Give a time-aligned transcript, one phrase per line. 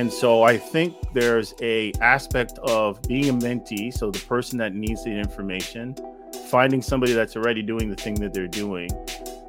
[0.00, 4.74] And so I think there's a aspect of being a mentee, so the person that
[4.74, 5.94] needs the information,
[6.48, 8.88] finding somebody that's already doing the thing that they're doing.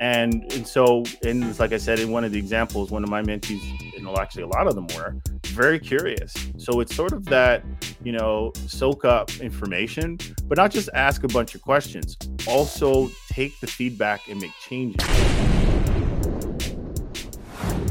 [0.02, 3.22] And and so and like I said in one of the examples, one of my
[3.22, 3.62] mentees,
[3.96, 6.34] and actually a lot of them were very curious.
[6.58, 7.64] So it's sort of that,
[8.04, 12.18] you know, soak up information, but not just ask a bunch of questions.
[12.46, 15.61] Also take the feedback and make changes.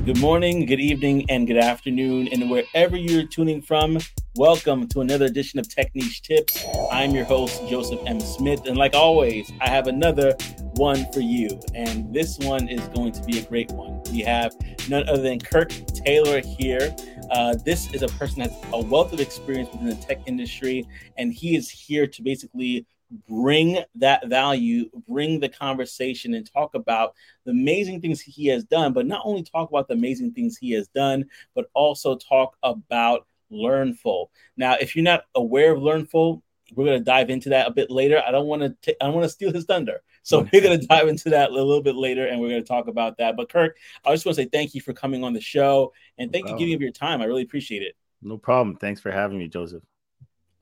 [0.05, 2.29] Good morning, good evening, and good afternoon.
[2.29, 3.99] And wherever you're tuning from,
[4.35, 6.65] welcome to another edition of Tech Niche Tips.
[6.91, 8.19] I'm your host, Joseph M.
[8.19, 8.65] Smith.
[8.65, 10.35] And like always, I have another
[10.77, 11.61] one for you.
[11.75, 14.01] And this one is going to be a great one.
[14.11, 14.57] We have
[14.89, 16.97] none other than Kirk Taylor here.
[17.31, 20.85] Uh, this is a person that's a wealth of experience within the tech industry,
[21.19, 22.87] and he is here to basically
[23.29, 27.15] bring that value, bring the conversation, and talk about
[27.45, 28.93] the amazing things he has done.
[28.93, 33.27] But not only talk about the amazing things he has done, but also talk about
[33.53, 34.29] Learnfull.
[34.57, 36.43] Now, if you're not aware of Learnfull,
[36.75, 38.23] we're going to dive into that a bit later.
[38.25, 38.97] I don't want to.
[39.03, 40.03] I don't want to steal his thunder.
[40.23, 42.69] So we're going to dive into that a little bit later, and we're going to
[42.69, 43.37] talk about that.
[43.37, 46.31] But Kirk, I just want to say thank you for coming on the show, and
[46.31, 47.21] thank you for giving up your time.
[47.21, 47.97] I really appreciate it.
[48.23, 48.77] No problem.
[48.77, 49.83] Thanks for having me, Joseph.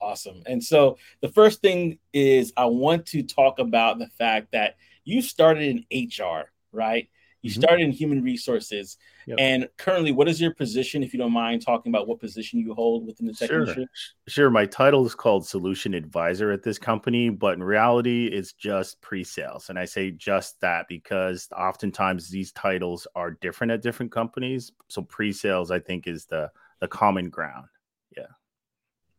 [0.01, 0.43] Awesome.
[0.47, 5.23] And so the first thing is I want to talk about the fact that you
[5.23, 7.09] started in HR, right?
[7.43, 7.61] You mm-hmm.
[7.61, 8.97] started in human resources.
[9.27, 9.39] Yep.
[9.41, 12.75] And currently, what is your position, if you don't mind talking about what position you
[12.75, 13.61] hold within the tech sure.
[13.61, 13.87] industry?
[14.27, 14.51] Sure.
[14.51, 19.23] My title is called Solution Advisor at this company, but in reality, it's just pre
[19.23, 19.71] sales.
[19.71, 24.73] And I say just that because oftentimes these titles are different at different companies.
[24.89, 27.67] So pre sales, I think, is the, the common ground.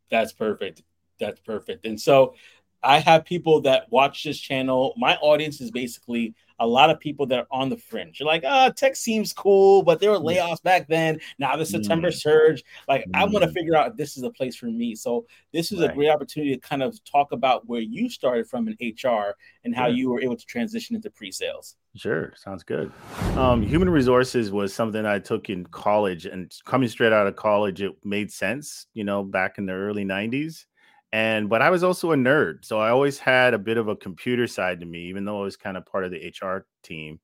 [0.09, 0.83] That's perfect.
[1.19, 1.85] That's perfect.
[1.85, 2.35] And so
[2.83, 4.93] I have people that watch this channel.
[4.97, 8.19] My audience is basically a lot of people that are on the fringe.
[8.19, 11.19] You're like, ah, oh, tech seems cool, but there were layoffs back then.
[11.37, 12.13] Now the September mm.
[12.13, 12.63] surge.
[12.87, 13.11] Like, mm.
[13.13, 14.95] I want to figure out if this is a place for me.
[14.95, 15.89] So this is right.
[15.89, 19.75] a great opportunity to kind of talk about where you started from in HR and
[19.75, 19.95] how yeah.
[19.95, 21.75] you were able to transition into pre-sales.
[21.95, 22.91] Sure, sounds good.
[23.35, 27.81] Um, human resources was something I took in college, and coming straight out of college,
[27.81, 28.85] it made sense.
[28.93, 30.65] You know, back in the early '90s
[31.11, 33.95] and but I was also a nerd, so I always had a bit of a
[33.95, 37.19] computer side to me, even though I was kind of part of the HR team.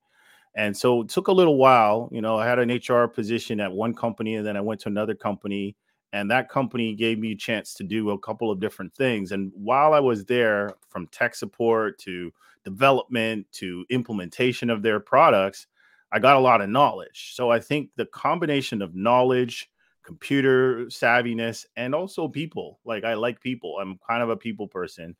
[0.55, 2.09] And so it took a little while.
[2.11, 4.89] You know, I had an HR position at one company, and then I went to
[4.89, 5.75] another company,
[6.13, 9.33] and that company gave me a chance to do a couple of different things.
[9.33, 12.31] And while I was there, from tech support to
[12.63, 15.67] development to implementation of their products,
[16.11, 17.33] I got a lot of knowledge.
[17.35, 19.69] So I think the combination of knowledge
[20.05, 22.79] computer savviness and also people.
[22.85, 23.77] Like I like people.
[23.81, 25.15] I'm kind of a people person.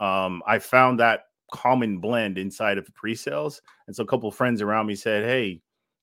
[0.00, 3.60] Um, I found that common blend inside of pre-sales.
[3.86, 5.60] And so a couple friends around me said, Hey,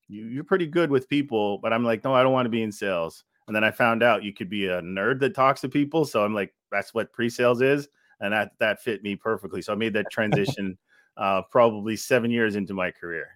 [0.08, 2.63] you, you're pretty good with people, but I'm like, no, I don't want to be
[2.63, 3.24] in sales.
[3.47, 6.03] And then I found out you could be a nerd that talks to people.
[6.06, 7.88] So I'm like, that's what pre-sales is.
[8.22, 9.62] And that that fit me perfectly.
[9.62, 10.78] So I made that transition
[11.18, 13.28] uh, probably seven years into my career.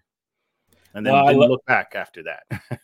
[0.95, 2.79] And then well, didn't look back after that.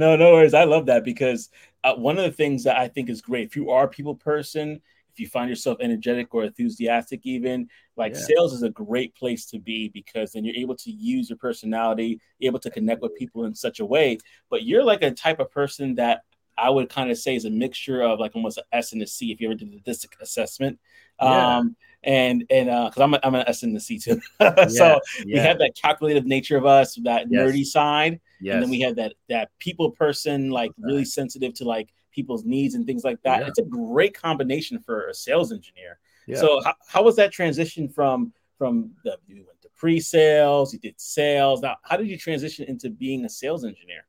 [0.00, 0.54] No, no worries.
[0.54, 1.50] I love that because
[1.84, 4.14] uh, one of the things that I think is great if you are a people
[4.14, 4.80] person,
[5.12, 8.20] if you find yourself energetic or enthusiastic, even like yeah.
[8.20, 12.18] sales is a great place to be because then you're able to use your personality,
[12.40, 14.16] able to connect with people in such a way.
[14.48, 16.22] But you're like a type of person that
[16.60, 19.06] I would kind of say is a mixture of like almost an S and a
[19.06, 20.78] C if you ever did the DISC assessment.
[21.20, 21.58] Yeah.
[21.58, 24.20] Um, and and because uh, I'm a, I'm an S and a C too,
[24.68, 27.40] so we have that calculative nature of us, that yes.
[27.40, 30.86] nerdy side, and then we have that that people person, like right.
[30.86, 33.42] really sensitive to like people's needs and things like that.
[33.42, 33.48] Yeah.
[33.48, 35.98] It's a great combination for a sales engineer.
[36.26, 36.38] Yeah.
[36.38, 41.00] So how, how was that transition from from the you went to pre-sales, you did
[41.00, 41.62] sales.
[41.62, 44.04] Now, how did you transition into being a sales engineer?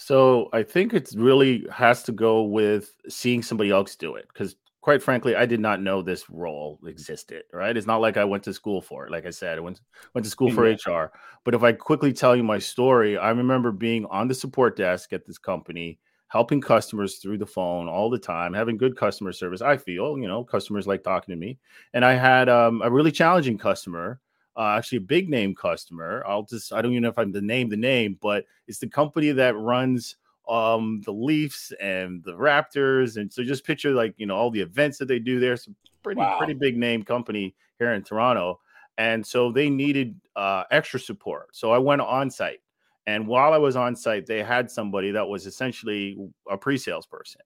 [0.00, 4.56] So I think it really has to go with seeing somebody else do it because
[4.80, 7.42] quite frankly, I did not know this role existed.
[7.52, 7.76] Right?
[7.76, 9.12] It's not like I went to school for it.
[9.12, 9.82] Like I said, I went
[10.14, 10.76] went to school for yeah.
[10.86, 11.12] HR.
[11.44, 15.12] But if I quickly tell you my story, I remember being on the support desk
[15.12, 19.60] at this company, helping customers through the phone all the time, having good customer service.
[19.60, 21.58] I feel, you know, customers like talking to me,
[21.92, 24.18] and I had um, a really challenging customer.
[24.56, 26.24] Uh, actually, a big name customer.
[26.26, 28.88] I'll just, I don't even know if I'm the name the name, but it's the
[28.88, 30.16] company that runs
[30.48, 34.60] um the Leafs and the Raptors, and so just picture like you know all the
[34.60, 35.56] events that they do there.
[35.56, 36.38] Some pretty wow.
[36.38, 38.60] pretty big name company here in Toronto,
[38.98, 41.54] and so they needed uh, extra support.
[41.54, 42.60] So I went on site,
[43.06, 46.18] and while I was on site, they had somebody that was essentially
[46.50, 47.42] a pre-sales person,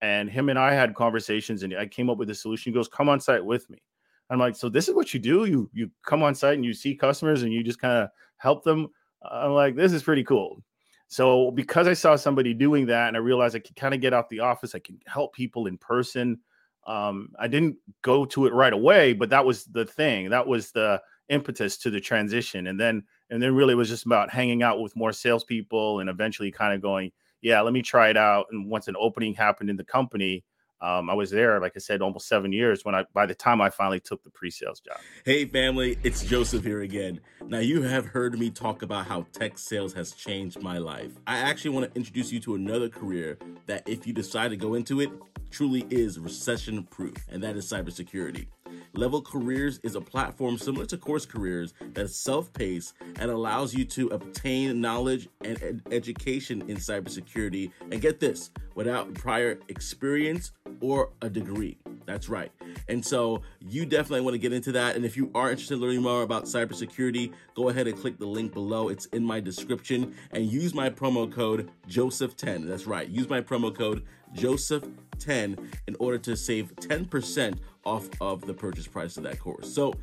[0.00, 2.72] and him and I had conversations, and I came up with a solution.
[2.72, 3.82] He goes, "Come on site with me."
[4.30, 5.44] I'm like, "So this is what you do?
[5.44, 8.64] You you come on site and you see customers and you just kind of help
[8.64, 8.88] them."
[9.22, 10.62] I'm like, "This is pretty cool."
[11.08, 14.12] So because I saw somebody doing that and I realized I could kind of get
[14.14, 16.40] out the office, I can help people in person.
[16.86, 20.30] Um, I didn't go to it right away, but that was the thing.
[20.30, 22.66] That was the impetus to the transition.
[22.66, 26.50] And then and then really was just about hanging out with more salespeople and eventually
[26.50, 27.10] kind of going,
[27.40, 28.46] yeah, let me try it out.
[28.50, 30.44] And once an opening happened in the company,
[30.80, 33.60] um, I was there, like I said, almost seven years when I, by the time
[33.60, 34.98] I finally took the pre sales job.
[35.24, 37.20] Hey, family, it's Joseph here again.
[37.46, 41.12] Now, you have heard me talk about how tech sales has changed my life.
[41.26, 44.74] I actually want to introduce you to another career that, if you decide to go
[44.74, 45.10] into it,
[45.50, 48.46] truly is recession proof, and that is cybersecurity.
[48.94, 53.74] Leveld Careers is a platform similar to Course Careers that is self paced and allows
[53.74, 57.72] you to obtain knowledge and ed- education in cybersecurity.
[57.90, 61.78] And get this without prior experience or a degree.
[62.06, 62.52] That's right.
[62.88, 64.96] And so you definitely want to get into that.
[64.96, 68.26] And if you are interested in learning more about cybersecurity, go ahead and click the
[68.26, 68.88] link below.
[68.88, 72.68] It's in my description and use my promo code Joseph10.
[72.68, 73.08] That's right.
[73.08, 79.16] Use my promo code Joseph10 in order to save 10% off of the purchase price
[79.16, 79.72] of that course.
[79.72, 79.94] So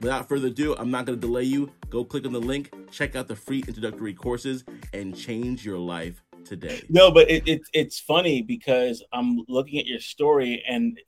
[0.00, 1.70] without further ado, I'm not going to delay you.
[1.90, 6.23] Go click on the link, check out the free introductory courses, and change your life
[6.44, 6.82] today.
[6.88, 10.98] No, but it, it, it's funny because I'm looking at your story, and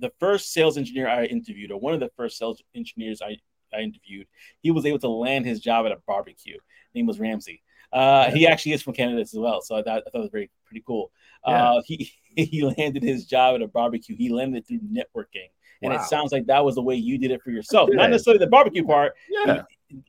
[0.00, 3.36] the first sales engineer I interviewed, or one of the first sales engineers I,
[3.72, 4.26] I interviewed,
[4.60, 6.54] he was able to land his job at a barbecue.
[6.54, 7.62] His name was Ramsey.
[7.92, 10.30] Uh, he actually is from Canada as well, so I thought, I thought it was
[10.30, 11.12] very pretty cool.
[11.46, 11.74] Yeah.
[11.74, 14.16] Uh, he he landed his job at a barbecue.
[14.16, 15.50] He landed through networking,
[15.84, 16.00] and wow.
[16.00, 17.90] it sounds like that was the way you did it for yourself.
[17.92, 19.14] Not necessarily the barbecue part.
[19.28, 19.62] Yeah.
[19.62, 19.66] A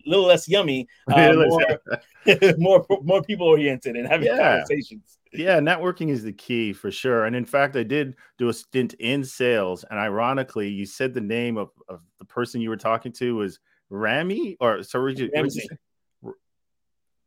[0.07, 1.79] little less yummy, uh, more,
[2.57, 4.37] more, more people oriented and having yeah.
[4.37, 5.19] conversations.
[5.31, 7.25] Yeah, networking is the key for sure.
[7.25, 11.21] And in fact, I did do a stint in sales, and ironically, you said the
[11.21, 15.67] name of, of the person you were talking to was Rami, or sorry, Ramsey.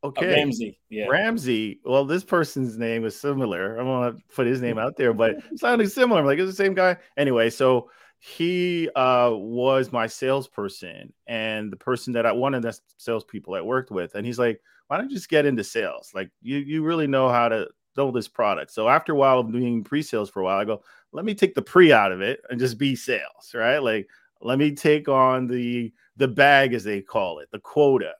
[0.04, 0.26] Okay.
[0.26, 0.78] Ramsey.
[0.90, 1.06] Yeah.
[1.08, 1.80] Ramsey.
[1.84, 3.76] Well, this person's name is similar.
[3.76, 6.20] I'm gonna put his name out there, but sounded similar.
[6.20, 6.96] I'm like, it's the same guy.
[7.16, 13.54] Anyway, so he uh, was my salesperson and the person that I of the salespeople
[13.54, 14.14] I worked with.
[14.14, 16.10] And he's like, why don't you just get into sales?
[16.14, 18.72] Like you you really know how to sell this product.
[18.72, 20.82] So after a while of doing pre-sales for a while, I go,
[21.12, 23.78] let me take the pre out of it and just be sales, right?
[23.78, 24.08] Like
[24.40, 28.14] let me take on the the bag as they call it, the quota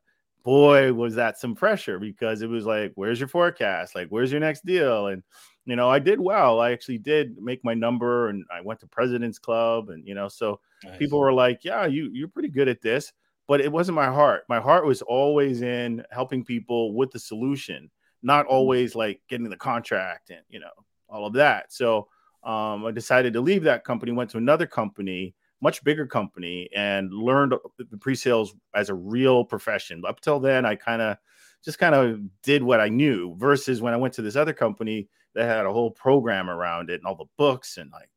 [0.49, 3.95] boy, was that some pressure because it was like, where's your forecast?
[3.95, 5.09] Like, where's your next deal?
[5.09, 5.23] And
[5.69, 6.61] you know, I did well.
[6.61, 10.27] I actually did make my number, and I went to President's Club, and you know,
[10.27, 10.97] so nice.
[10.97, 13.13] people were like, "Yeah, you you're pretty good at this."
[13.47, 14.45] But it wasn't my heart.
[14.49, 17.91] My heart was always in helping people with the solution,
[18.23, 18.55] not mm-hmm.
[18.55, 20.73] always like getting the contract and you know
[21.07, 21.71] all of that.
[21.71, 22.09] So
[22.45, 27.13] um, I decided to leave that company, went to another company, much bigger company and
[27.13, 30.03] learned the pre-sales as a real profession.
[30.09, 31.19] Up till then, I kind of
[31.65, 35.09] just kind of did what I knew versus when I went to this other company
[35.35, 38.09] that had a whole program around it and all the books and like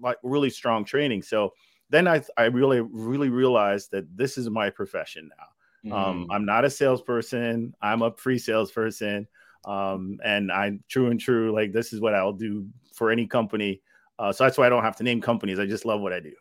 [0.00, 1.22] like really strong training.
[1.22, 1.52] So
[1.90, 5.46] then I I really really realized that this is my profession now.
[5.86, 6.22] Um, mm-hmm.
[6.22, 7.74] Um, I'm not a salesperson.
[7.80, 9.26] I'm a pre salesperson.
[9.64, 11.52] Um, and I'm true and true.
[11.52, 13.82] Like this is what I'll do for any company.
[14.18, 15.58] Uh, so that's why I don't have to name companies.
[15.58, 16.32] I just love what I do.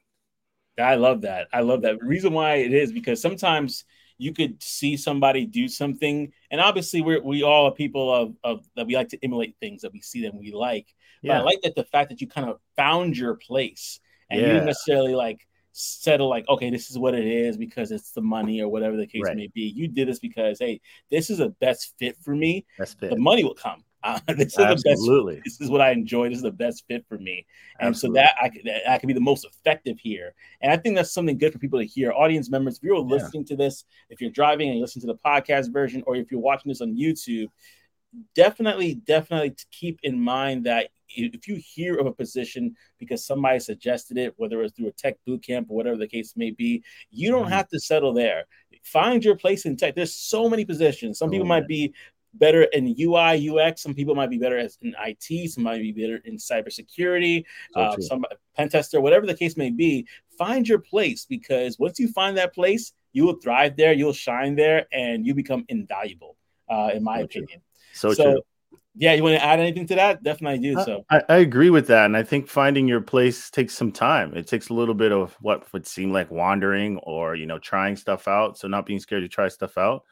[0.79, 1.47] I love that.
[1.53, 1.99] I love that.
[1.99, 3.85] The reason why it is because sometimes
[4.17, 8.65] you could see somebody do something, and obviously we're we all are people of, of
[8.75, 10.93] that we like to emulate things that we see them we like.
[11.21, 11.33] Yeah.
[11.33, 14.47] But I like that the fact that you kind of found your place and yeah.
[14.47, 18.21] you didn't necessarily like settle like okay this is what it is because it's the
[18.21, 19.35] money or whatever the case right.
[19.35, 20.79] may be you did this because hey
[21.11, 23.09] this is a best fit for me best fit.
[23.09, 25.35] the money will come uh, this is Absolutely.
[25.35, 25.59] the best.
[25.59, 26.29] This is what I enjoy.
[26.29, 27.45] This is the best fit for me,
[27.79, 28.19] and Absolutely.
[28.19, 30.33] so that I that I can be the most effective here.
[30.61, 32.11] And I think that's something good for people to hear.
[32.11, 33.55] Audience members, if you're listening yeah.
[33.55, 36.39] to this, if you're driving and you listen to the podcast version, or if you're
[36.39, 37.47] watching this on YouTube,
[38.35, 44.17] definitely, definitely keep in mind that if you hear of a position because somebody suggested
[44.17, 47.31] it, whether it's through a tech boot camp or whatever the case may be, you
[47.31, 47.53] don't mm-hmm.
[47.53, 48.45] have to settle there.
[48.83, 49.95] Find your place in tech.
[49.95, 51.17] There's so many positions.
[51.17, 51.93] Some oh, people might be
[52.37, 53.81] better in UI, UX.
[53.81, 55.51] Some people might be better as in IT.
[55.51, 58.25] Some might be better in cybersecurity, so uh, some
[58.55, 60.07] pen tester, whatever the case may be.
[60.37, 64.55] Find your place because once you find that place, you will thrive there, you'll shine
[64.55, 66.35] there, and you become invaluable,
[66.69, 67.61] uh, in my so opinion.
[67.93, 68.41] So, so true.
[68.97, 70.23] Yeah, you want to add anything to that?
[70.23, 70.81] Definitely do.
[70.83, 74.33] So I, I, agree with that, and I think finding your place takes some time.
[74.35, 77.97] It takes a little bit of what would seem like wandering or you know trying
[77.97, 78.57] stuff out.
[78.57, 80.03] So not being scared to try stuff out.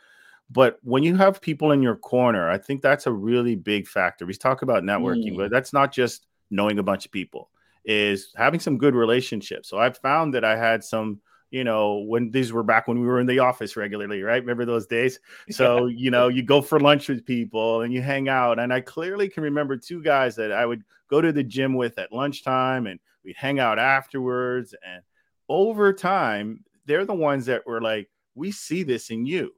[0.49, 4.25] But when you have people in your corner, I think that's a really big factor.
[4.25, 5.37] We talk about networking, mm.
[5.37, 7.49] but that's not just knowing a bunch of people,
[7.85, 9.69] is having some good relationships.
[9.69, 13.07] So I've found that I had some, you know, when these were back when we
[13.07, 14.41] were in the office regularly, right?
[14.41, 15.19] Remember those days?
[15.51, 18.59] So, you know, you go for lunch with people and you hang out.
[18.59, 21.97] And I clearly can remember two guys that I would go to the gym with
[21.97, 24.75] at lunchtime and we'd hang out afterwards.
[24.85, 25.01] And
[25.49, 29.53] over time, they're the ones that were like, we see this in you,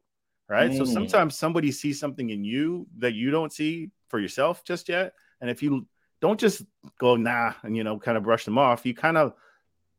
[0.48, 0.72] right?
[0.72, 0.78] Mm.
[0.78, 5.14] So sometimes somebody sees something in you that you don't see for yourself just yet.
[5.42, 5.88] And if you
[6.22, 6.64] don't just
[7.00, 9.34] go, nah, and, you know, kind of brush them off, you kind of,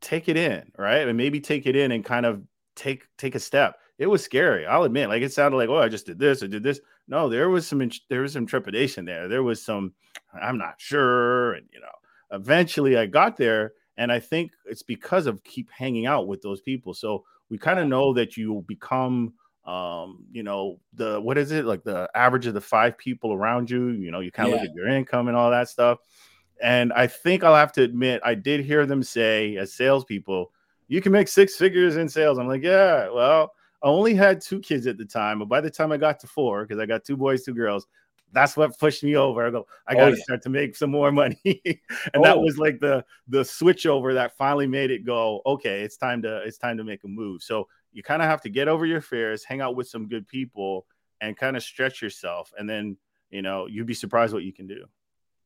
[0.00, 1.08] take it in, right?
[1.08, 2.42] And maybe take it in and kind of
[2.74, 3.78] take take a step.
[3.98, 4.66] It was scary.
[4.66, 5.08] I'll admit.
[5.08, 6.80] Like it sounded like, oh, I just did this, I did this.
[7.08, 9.28] No, there was some there was some trepidation there.
[9.28, 9.94] There was some,
[10.40, 11.86] I'm not sure, and you know,
[12.30, 16.60] eventually I got there, and I think it's because of keep hanging out with those
[16.60, 16.94] people.
[16.94, 19.34] So we kind of know that you become
[19.66, 23.68] um you know the what is it like the average of the five people around
[23.68, 24.60] you you know you kind of yeah.
[24.60, 25.98] look at your income and all that stuff
[26.62, 30.52] and I think I'll have to admit, I did hear them say as salespeople,
[30.88, 32.38] you can make six figures in sales.
[32.38, 35.70] I'm like, yeah, well, I only had two kids at the time, but by the
[35.70, 37.86] time I got to four, because I got two boys, two girls,
[38.32, 39.46] that's what pushed me over.
[39.46, 40.22] I go, I got to oh, yeah.
[40.24, 42.22] start to make some more money, and oh.
[42.22, 45.42] that was like the the switch over that finally made it go.
[45.46, 47.42] Okay, it's time to it's time to make a move.
[47.42, 50.28] So you kind of have to get over your fears, hang out with some good
[50.28, 50.86] people,
[51.22, 52.98] and kind of stretch yourself, and then
[53.30, 54.84] you know you'd be surprised what you can do.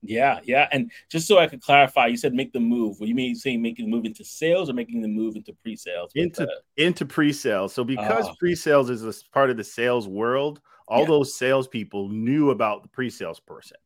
[0.03, 0.67] Yeah, yeah.
[0.73, 2.99] And just so I could clarify, you said make the move.
[2.99, 6.11] What you mean saying making the move into sales or making the move into pre-sales?
[6.17, 7.73] Into uh, into pre-sales.
[7.73, 11.07] So because uh, pre-sales is a part of the sales world, all yeah.
[11.07, 13.77] those salespeople knew about the pre-sales person.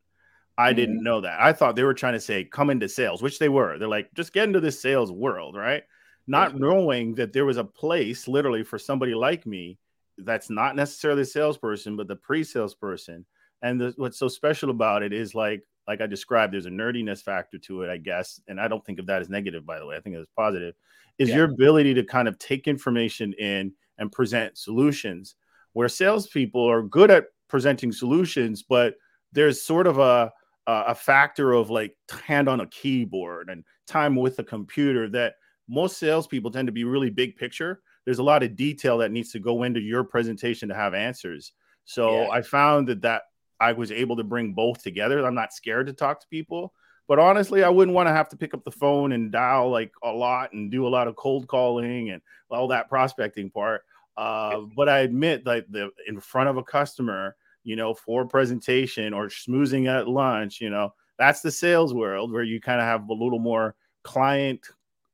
[0.56, 0.76] I mm-hmm.
[0.76, 1.38] didn't know that.
[1.38, 3.76] I thought they were trying to say come into sales, which they were.
[3.76, 5.82] They're like, just get into this sales world, right?
[6.26, 9.78] Not knowing that there was a place literally for somebody like me
[10.18, 13.26] that's not necessarily a salesperson, but the pre-sales person.
[13.62, 17.22] And the, what's so special about it is like like I described, there's a nerdiness
[17.22, 18.40] factor to it, I guess.
[18.48, 19.96] And I don't think of that as negative, by the way.
[19.96, 20.74] I think it's positive.
[21.18, 21.36] Is yeah.
[21.36, 25.36] your ability to kind of take information in and present solutions
[25.74, 28.94] where salespeople are good at presenting solutions, but
[29.32, 30.32] there's sort of a
[30.66, 31.94] a factor of like
[32.26, 35.34] hand on a keyboard and time with a computer that
[35.68, 37.80] most salespeople tend to be really big picture.
[38.04, 41.52] There's a lot of detail that needs to go into your presentation to have answers.
[41.84, 42.28] So yeah.
[42.28, 43.22] I found that that
[43.60, 45.24] I was able to bring both together.
[45.24, 46.72] I'm not scared to talk to people,
[47.08, 49.92] but honestly, I wouldn't want to have to pick up the phone and dial like
[50.02, 53.82] a lot and do a lot of cold calling and all that prospecting part.
[54.16, 58.28] Uh, but I admit that the in front of a customer, you know, for a
[58.28, 62.86] presentation or schmoozing at lunch, you know, that's the sales world where you kind of
[62.86, 64.60] have a little more client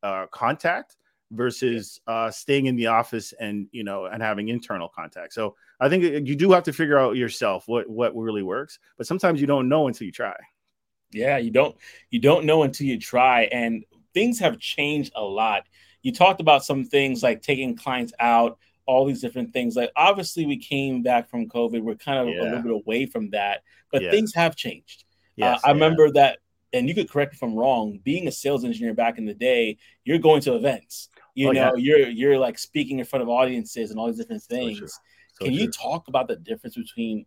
[0.02, 0.96] uh, contact
[1.32, 5.32] versus uh, staying in the office and you know and having internal contact.
[5.32, 9.06] So I think you do have to figure out yourself what what really works, but
[9.06, 10.36] sometimes you don't know until you try.
[11.12, 11.76] Yeah, you don't
[12.10, 15.64] you don't know until you try, and things have changed a lot.
[16.02, 19.76] You talked about some things like taking clients out, all these different things.
[19.76, 22.40] Like obviously, we came back from COVID, we're kind of yeah.
[22.40, 24.12] a little bit away from that, but yes.
[24.12, 25.04] things have changed.
[25.36, 25.74] Yes, uh, I yeah.
[25.74, 26.38] remember that
[26.72, 29.34] and you could correct me if I'm wrong, being a sales engineer back in the
[29.34, 31.08] day, you're going to events.
[31.34, 31.96] You oh, know, yeah.
[31.96, 34.78] you're you're like speaking in front of audiences and all these different things.
[34.78, 35.64] So so Can true.
[35.64, 37.26] you talk about the difference between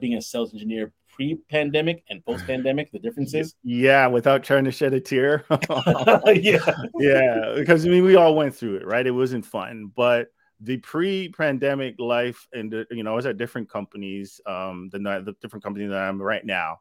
[0.00, 5.00] being a sales engineer pre-pandemic and post-pandemic the differences yeah without trying to shed a
[5.00, 5.44] tear
[6.26, 6.58] yeah
[6.98, 10.28] yeah because i mean we all went through it right it wasn't fun but
[10.60, 15.62] the pre-pandemic life and you know i was at different companies um the, the different
[15.62, 16.78] companies that i'm right now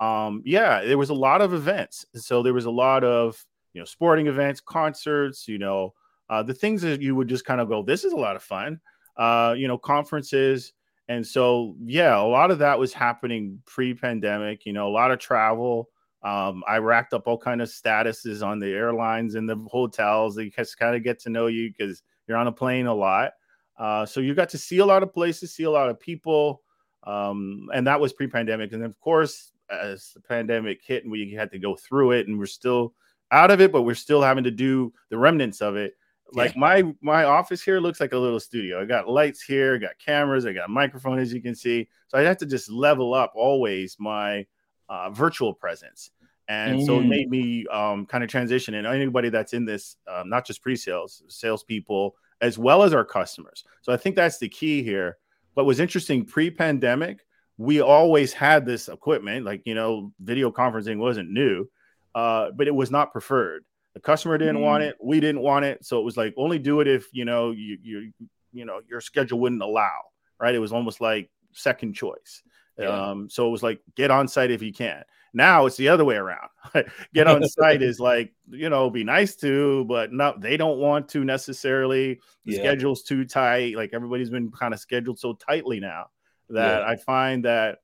[0.00, 3.80] um yeah there was a lot of events so there was a lot of you
[3.80, 5.92] know sporting events concerts you know
[6.30, 8.42] uh, the things that you would just kind of go, this is a lot of
[8.42, 8.80] fun,
[9.16, 10.72] uh, you know, conferences.
[11.08, 14.64] And so, yeah, a lot of that was happening pre-pandemic.
[14.64, 15.88] You know, a lot of travel.
[16.22, 20.36] Um, I racked up all kind of statuses on the airlines and the hotels.
[20.36, 23.32] They just kind of get to know you because you're on a plane a lot.
[23.76, 26.62] Uh, so you got to see a lot of places, see a lot of people,
[27.04, 28.72] um, and that was pre-pandemic.
[28.72, 32.38] And of course, as the pandemic hit and we had to go through it, and
[32.38, 32.94] we're still
[33.30, 35.94] out of it, but we're still having to do the remnants of it.
[36.32, 36.60] Like yeah.
[36.60, 38.80] my my office here looks like a little studio.
[38.80, 41.88] I got lights here, I got cameras, I got a microphone as you can see.
[42.08, 44.46] So I have to just level up always my
[44.88, 46.10] uh, virtual presence.
[46.48, 46.86] And mm.
[46.86, 47.08] so it mm.
[47.08, 48.74] made me um, kind of transition.
[48.74, 53.64] And anybody that's in this, um, not just pre-sales, salespeople, as well as our customers.
[53.82, 55.18] So I think that's the key here.
[55.54, 57.24] What was interesting pre-pandemic,
[57.60, 61.68] we always had this equipment, like you know, video conferencing wasn't new,
[62.14, 63.66] uh, but it was not preferred.
[63.92, 64.62] The customer didn't mm.
[64.62, 64.96] want it.
[64.98, 65.84] We didn't want it.
[65.84, 68.12] So it was like only do it if you know you you
[68.54, 70.00] you know your schedule wouldn't allow.
[70.40, 70.54] Right.
[70.54, 72.42] It was almost like second choice.
[72.78, 72.86] Yeah.
[72.86, 75.04] Um, so it was like get on site if you can.
[75.34, 76.48] Now it's the other way around.
[77.14, 81.08] Get on site is like, you know, be nice to, but not they don't want
[81.10, 82.20] to necessarily.
[82.46, 82.62] The yeah.
[82.62, 83.76] schedule's too tight.
[83.76, 86.06] Like everybody's been kind of scheduled so tightly now
[86.50, 86.88] that yeah.
[86.88, 87.78] I find that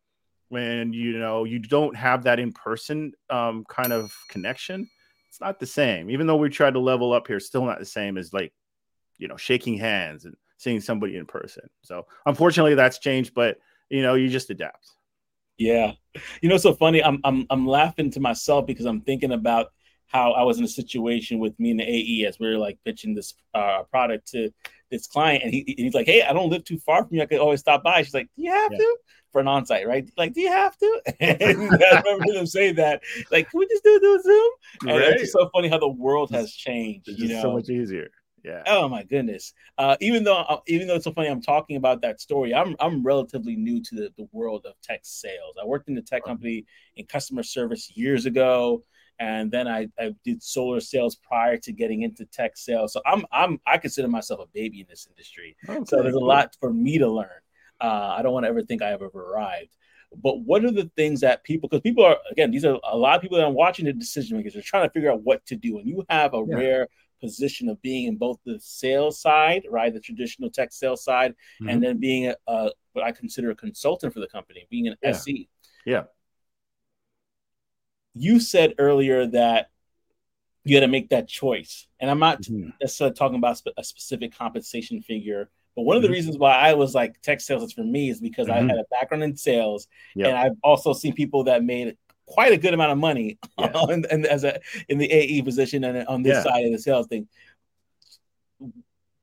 [0.49, 4.88] when you know you don't have that in person um, kind of connection,
[5.28, 6.11] it's not the same.
[6.11, 8.52] Even though we tried to level up here, still not the same as like,
[9.18, 11.68] you know, shaking hands and seeing somebody in person.
[11.82, 13.58] So unfortunately, that's changed, but
[13.90, 14.90] you know, you just adapt.
[15.58, 15.92] Yeah,
[16.42, 17.02] you know, so funny.
[17.02, 19.73] I'm I'm I'm laughing to myself because I'm thinking about
[20.07, 22.79] how I was in a situation with me and the AE as we were like
[22.85, 24.51] pitching this uh, product to
[24.91, 27.23] this client, and he, he's like, "Hey, I don't live too far from you.
[27.23, 28.79] I could always stop by." She's like, "Do you have yeah.
[28.79, 28.97] to?"
[29.33, 30.09] For an on-site, right?
[30.17, 31.03] Like, do you have to?
[31.21, 33.03] And I remember them saying that.
[33.31, 34.51] Like, can we just do, do a Zoom?
[34.83, 35.13] And right.
[35.13, 37.09] it's just so funny how the world has changed.
[37.09, 38.09] It's you know, so much easier.
[38.47, 38.63] Yeah.
[38.69, 39.53] Oh my goodness.
[39.77, 42.55] Uh, even though uh, even though it's so funny, I'm talking about that story.
[42.55, 45.57] I'm I'm relatively new to the, the world of tech sales.
[45.61, 48.85] I worked in the tech company in customer service years ago,
[49.18, 52.92] and then I, I did solar sales prior to getting into tech sales.
[52.92, 55.56] So I'm I'm I consider myself a baby in this industry.
[55.68, 57.28] Okay, so there's a lot for me to learn.
[57.80, 59.76] Uh, I don't want to ever think I have ever arrived.
[60.23, 63.16] But what are the things that people, because people are, again, these are a lot
[63.16, 65.56] of people that are watching the decision makers, They're trying to figure out what to
[65.56, 65.78] do.
[65.78, 66.56] And you have a yeah.
[66.56, 66.88] rare
[67.20, 71.68] position of being in both the sales side, right, the traditional tech sales side, mm-hmm.
[71.68, 74.96] and then being a, a, what I consider a consultant for the company, being an
[75.02, 75.11] yeah.
[75.11, 75.49] SE.
[75.85, 76.04] Yeah.
[78.16, 79.70] You said earlier that
[80.64, 82.70] you got to make that choice, and I'm not mm-hmm.
[82.80, 85.49] necessarily talking about a specific compensation figure.
[85.75, 86.14] But one of the mm-hmm.
[86.14, 88.70] reasons why I was like tech sales is for me is because I mm-hmm.
[88.70, 90.28] had a background in sales, yep.
[90.28, 91.96] and I've also seen people that made
[92.26, 93.73] quite a good amount of money yeah.
[93.73, 96.42] on, and as a in the AE position and on this yeah.
[96.42, 97.28] side of the sales thing.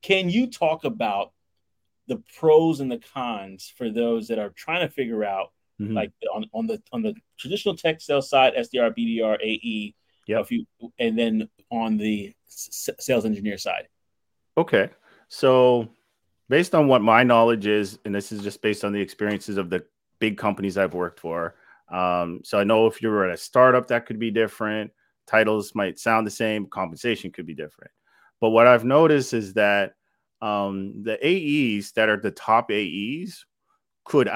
[0.02, 1.32] Can you talk about
[2.08, 5.52] the pros and the cons for those that are trying to figure out
[5.82, 5.94] mm-hmm.
[5.94, 9.96] like on, on the on the traditional tech sales side, SDR, BDR, AE,
[10.28, 10.66] yeah, if you
[11.00, 13.88] and then on the s- sales engineer side.
[14.58, 14.90] Okay,
[15.28, 15.90] so
[16.50, 19.70] based on what my knowledge is, and this is just based on the experiences of
[19.70, 19.84] the
[20.20, 21.56] big companies I've worked for,
[21.92, 24.92] um, so I know if you were at a startup, that could be different.
[25.28, 27.92] Titles might sound the same, compensation could be different.
[28.42, 29.94] But what I've noticed is that
[30.42, 33.46] um, the AEs that are the top AEs
[34.04, 34.28] could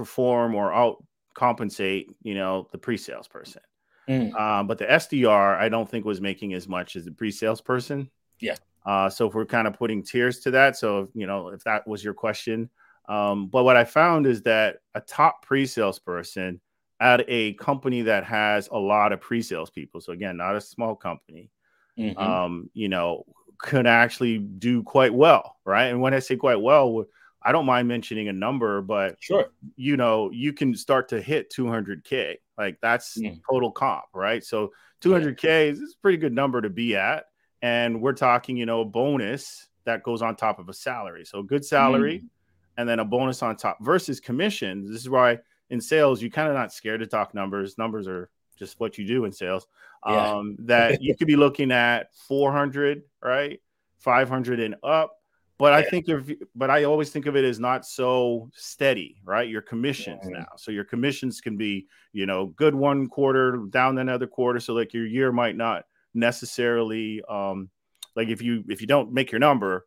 [0.00, 1.02] outperform or out
[1.34, 3.62] compensate, you know, the pre-sales person.
[4.08, 4.34] Mm.
[4.38, 8.10] Um, but the SDR, I don't think was making as much as the pre-sales person.
[8.40, 8.56] Yeah.
[8.84, 11.86] Uh, so if we're kind of putting tiers to that, so you know, if that
[11.86, 12.70] was your question,
[13.08, 16.60] um, but what I found is that a top pre-sales person
[17.00, 20.94] at a company that has a lot of pre-sales people so again not a small
[20.94, 21.50] company
[21.98, 22.18] mm-hmm.
[22.18, 23.24] um, you know
[23.58, 27.04] could actually do quite well right and when i say quite well
[27.42, 31.52] i don't mind mentioning a number but sure you know you can start to hit
[31.52, 33.40] 200k like that's mm.
[33.50, 34.72] total comp right so
[35.02, 35.58] 200k yeah.
[35.72, 37.26] is a pretty good number to be at
[37.62, 41.40] and we're talking you know a bonus that goes on top of a salary so
[41.40, 42.28] a good salary mm.
[42.76, 45.38] and then a bonus on top versus commissions this is why
[45.70, 47.78] in sales, you're kind of not scared to talk numbers.
[47.78, 49.66] Numbers are just what you do in sales.
[50.06, 50.32] Yeah.
[50.32, 53.60] Um, that you could be looking at 400, right?
[54.00, 55.12] 500 and up.
[55.60, 55.76] But yeah.
[55.76, 59.46] I think if, but I always think of it as not so steady, right?
[59.46, 60.38] Your commissions yeah.
[60.38, 60.46] now.
[60.56, 64.58] So your commissions can be, you know, good one quarter, down another quarter.
[64.58, 67.68] So like your year might not necessarily, um,
[68.16, 69.86] like if you if you don't make your number,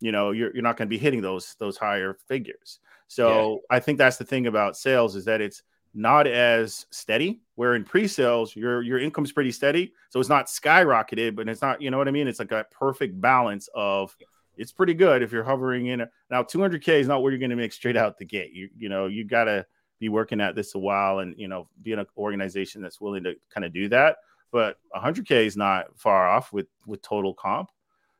[0.00, 2.80] you know, you're you're not going to be hitting those those higher figures.
[3.06, 3.28] So
[3.70, 3.76] yeah.
[3.76, 5.62] I think that's the thing about sales is that it's
[5.94, 7.42] not as steady.
[7.54, 11.80] Where in pre-sales, your your income's pretty steady, so it's not skyrocketed, but it's not,
[11.80, 12.26] you know what I mean?
[12.26, 14.16] It's like a perfect balance of
[14.56, 16.02] it's pretty good if you're hovering in.
[16.02, 18.52] A, now, 200k is not where you're going to make straight out the gate.
[18.52, 19.66] You you know you got to
[19.98, 23.24] be working at this a while and you know be in an organization that's willing
[23.24, 24.16] to kind of do that.
[24.50, 27.70] But 100k is not far off with with total comp.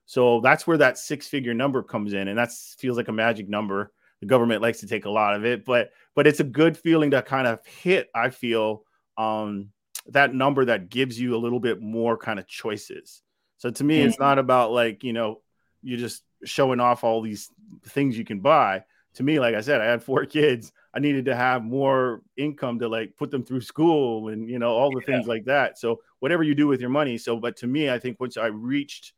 [0.07, 3.49] So that's where that six figure number comes in, and that feels like a magic
[3.49, 3.93] number
[4.23, 7.11] the government likes to take a lot of it, but but it's a good feeling
[7.11, 8.09] to kind of hit.
[8.15, 8.85] I feel
[9.19, 9.71] um,
[10.07, 13.21] that number that gives you a little bit more kind of choices.
[13.59, 14.09] So to me, mm-hmm.
[14.09, 15.41] it's not about like you know
[15.83, 17.51] you just showing off all these
[17.87, 18.85] things you can buy.
[19.15, 20.73] To me, like I said, I had four kids.
[20.95, 24.73] I needed to have more income to like put them through school and you know
[24.73, 25.15] all the yeah.
[25.15, 25.79] things like that.
[25.79, 27.19] So whatever you do with your money.
[27.19, 29.13] So, but to me, I think once I reached,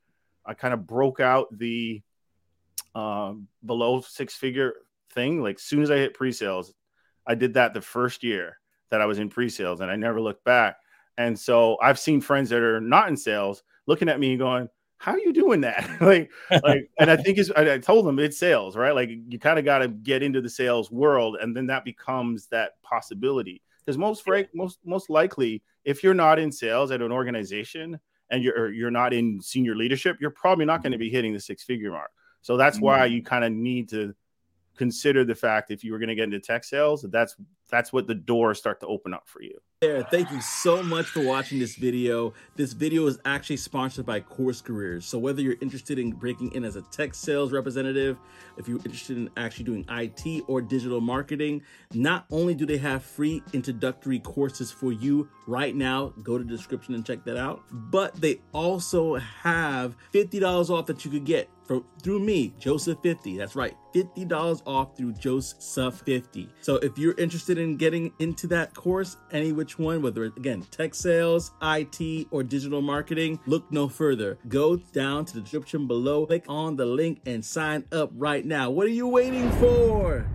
[0.47, 2.03] I kind of broke out the
[2.95, 4.75] um, below six figure
[5.13, 5.43] thing.
[5.43, 6.73] Like soon as I hit pre-sales,
[7.27, 8.59] I did that the first year
[8.91, 10.77] that I was in pre-sales and I never looked back.
[11.17, 15.13] And so I've seen friends that are not in sales looking at me going, how
[15.13, 15.89] are you doing that?
[16.01, 16.31] like,
[16.63, 18.95] like, and I think it's, I, I told them it's sales, right?
[18.95, 22.47] Like you kind of got to get into the sales world and then that becomes
[22.47, 23.63] that possibility.
[23.85, 27.99] because most frank most most likely if you're not in sales at an organization
[28.31, 31.41] and you're you're not in senior leadership you're probably not going to be hitting the
[31.41, 32.87] six figure mark so that's mm-hmm.
[32.87, 34.15] why you kind of need to
[34.77, 37.37] consider the fact if you were going to get into tech sales that's
[37.71, 39.59] that's what the doors start to open up for you.
[39.81, 42.33] There thank you so much for watching this video.
[42.57, 45.07] This video is actually sponsored by course careers.
[45.07, 48.19] So whether you're interested in breaking in as a tech sales representative
[48.57, 53.03] if you're interested in actually doing it or digital marketing not only do they have
[53.03, 57.63] free introductory courses for you right now go to the description and check that out
[57.71, 63.39] but they also have $50 off that you could get from through me, Joseph 50.
[63.39, 66.49] That's right, $50 off through Joseph 50.
[66.61, 70.63] So if you're interested in getting into that course, any which one, whether it's again
[70.71, 74.39] tech sales, IT, or digital marketing, look no further.
[74.49, 78.71] Go down to the description below, click on the link, and sign up right now.
[78.71, 80.27] What are you waiting for?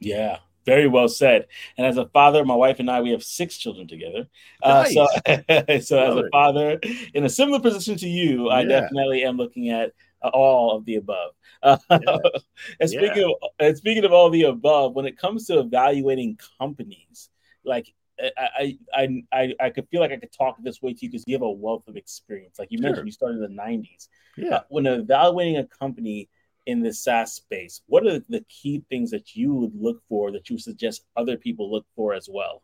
[0.00, 1.46] Yeah, very well said.
[1.76, 4.28] And as a father, my wife and I, we have six children together.
[4.64, 4.96] Nice.
[4.96, 6.80] Uh, so, so as a father,
[7.14, 8.54] in a similar position to you, yeah.
[8.54, 9.92] I definitely am looking at
[10.30, 11.32] all of the above.
[11.62, 12.16] Uh, yeah.
[12.80, 13.34] and speaking yeah.
[13.42, 17.30] of and speaking of all the above, when it comes to evaluating companies,
[17.64, 21.10] like I I I I could feel like I could talk this way to you
[21.10, 22.58] because you have a wealth of experience.
[22.58, 22.88] Like you sure.
[22.88, 24.08] mentioned, you started in the '90s.
[24.36, 24.56] Yeah.
[24.56, 26.28] Uh, when evaluating a company
[26.66, 30.48] in the SaaS space, what are the key things that you would look for that
[30.48, 32.62] you suggest other people look for as well?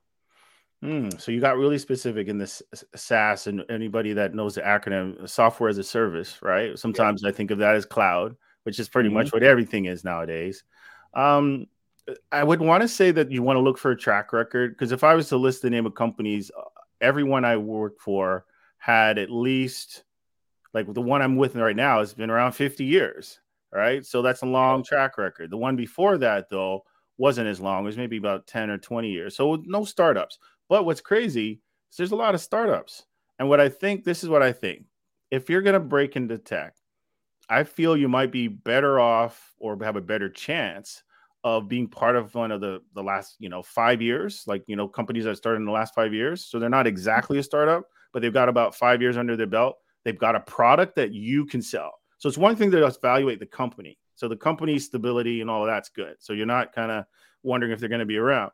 [0.83, 2.63] Mm, so you got really specific in this
[2.95, 6.79] SaaS, and anybody that knows the acronym, software as a service, right?
[6.79, 7.31] Sometimes yeah.
[7.31, 9.19] I think of that as cloud, which is pretty mm-hmm.
[9.19, 10.63] much what everything is nowadays.
[11.15, 11.67] Um,
[12.31, 14.93] I would want to say that you want to look for a track record because
[14.93, 16.63] if I was to list the name of companies, uh,
[17.01, 18.45] everyone I worked for
[18.79, 20.05] had at least
[20.75, 23.41] like the one I'm with right now has been around 50 years,
[23.73, 24.05] right?
[24.05, 25.51] So that's a long track record.
[25.51, 26.85] The one before that, though,
[27.17, 27.83] wasn't as long.
[27.83, 29.37] It was maybe about 10 or 20 years.
[29.37, 30.39] So no startups.
[30.69, 33.05] But what's crazy is there's a lot of startups.
[33.39, 34.85] And what I think, this is what I think.
[35.31, 36.75] If you're going to break into tech,
[37.49, 41.03] I feel you might be better off or have a better chance
[41.45, 44.43] of being part of one of the the last you know five years.
[44.47, 46.47] Like you know companies that started in the last five years.
[46.47, 49.77] So they're not exactly a startup but they've got about five years under their belt.
[50.05, 51.93] They've got a product that you can sell.
[52.19, 53.99] So it's one thing to just evaluate the company.
[54.15, 56.17] So the company stability and all that's good.
[56.19, 57.05] So you're not kind of
[57.43, 58.51] wondering if they're going to be around.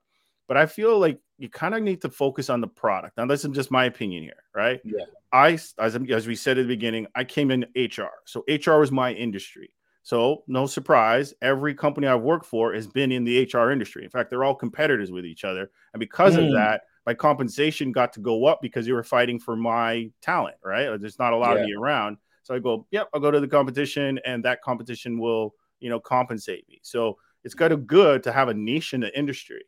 [0.49, 3.17] But I feel like you kind of need to focus on the product.
[3.17, 4.81] Now, this is just my opinion here, right?
[4.85, 5.05] Yeah.
[5.33, 8.13] I, as, as we said at the beginning, I came in HR.
[8.25, 9.71] So HR was my industry.
[10.05, 14.05] So, no surprise, every company I've worked for has been in the HR industry.
[14.05, 15.71] In fact, they're all competitors with each other.
[15.95, 16.47] And because mm.
[16.47, 20.57] of that, my compensation got to go up because you were fighting for my talent,
[20.63, 21.01] right?
[21.01, 21.63] There's not a lot yeah.
[21.63, 22.19] of me around.
[22.43, 26.01] So I go, yep, I'll go to the competition and that competition will, you know,
[26.01, 26.81] compensate me.
[26.83, 29.65] So it's kind of good to have a niche in the industry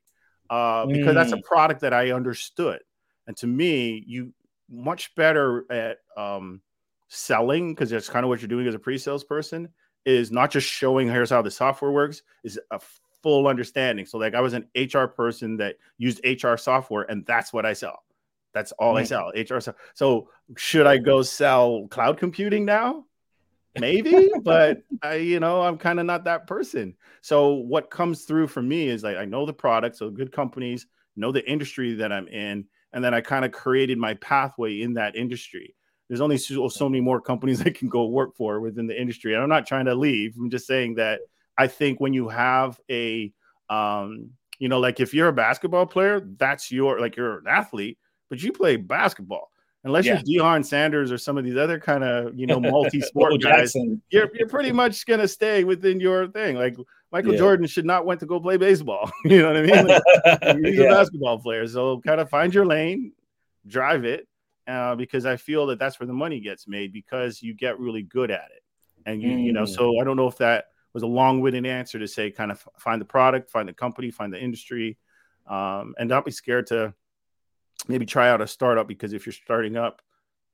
[0.51, 1.15] uh, because mm.
[1.15, 1.45] that's a mm.
[1.45, 2.81] product that I understood.
[3.27, 4.33] And to me, you
[4.69, 6.61] much better at um,
[7.09, 9.69] selling because that's kind of what you're doing as a pre-sales person
[10.05, 12.81] is not just showing here's how the software works is a
[13.23, 14.07] full understanding.
[14.07, 17.73] So like I was an HR person that used HR software and that's what I
[17.73, 18.03] sell.
[18.55, 19.01] That's all mm.
[19.01, 19.33] I sell.
[19.35, 19.61] HR.
[19.61, 23.05] So, so should I go sell cloud computing now?
[23.79, 26.95] Maybe, but I, you know, I'm kind of not that person.
[27.21, 30.87] So what comes through for me is like I know the product, so good companies
[31.17, 34.95] know the industry that I'm in, and then I kind of created my pathway in
[34.95, 35.75] that industry.
[36.09, 39.35] There's only so, so many more companies I can go work for within the industry,
[39.35, 40.35] and I'm not trying to leave.
[40.39, 41.21] I'm just saying that
[41.59, 43.33] I think when you have a,
[43.71, 47.99] um, you know, like if you're a basketball player, that's your like you're an athlete,
[48.29, 49.51] but you play basketball
[49.87, 50.21] unless yeah.
[50.25, 53.75] you're Deion Sanders or some of these other kind of you know multi-sport guys,
[54.11, 56.57] you're you're pretty much gonna stay within your thing.
[56.57, 56.77] Like
[57.13, 57.39] Michael yeah.
[57.39, 59.11] Jordan should not went to go play baseball.
[59.25, 59.87] you know what I mean?
[59.87, 60.03] Like,
[60.65, 60.85] he's yeah.
[60.85, 63.13] a basketball player, so kind of find your lane,
[63.67, 64.27] drive it,
[64.67, 68.03] uh, because I feel that that's where the money gets made because you get really
[68.03, 68.63] good at it,
[69.07, 69.45] and you mm.
[69.45, 69.65] you know.
[69.65, 69.75] Mm.
[69.75, 73.01] So I don't know if that was a long-winded answer to say kind of find
[73.01, 74.99] the product, find the company, find the industry,
[75.47, 76.95] um, and don't be scared to
[77.89, 80.03] maybe try out a startup because if you're starting up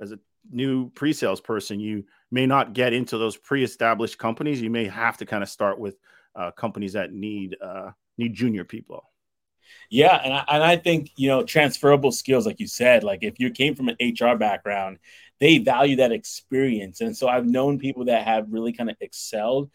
[0.01, 0.19] as a
[0.51, 4.61] new pre-sales person, you may not get into those pre-established companies.
[4.61, 5.97] You may have to kind of start with
[6.35, 9.05] uh, companies that need uh, need junior people.
[9.91, 13.39] Yeah, and I, and I think you know transferable skills, like you said, like if
[13.39, 14.99] you came from an HR background,
[15.41, 19.71] they value that experience, and so I've known people that have really kind of excelled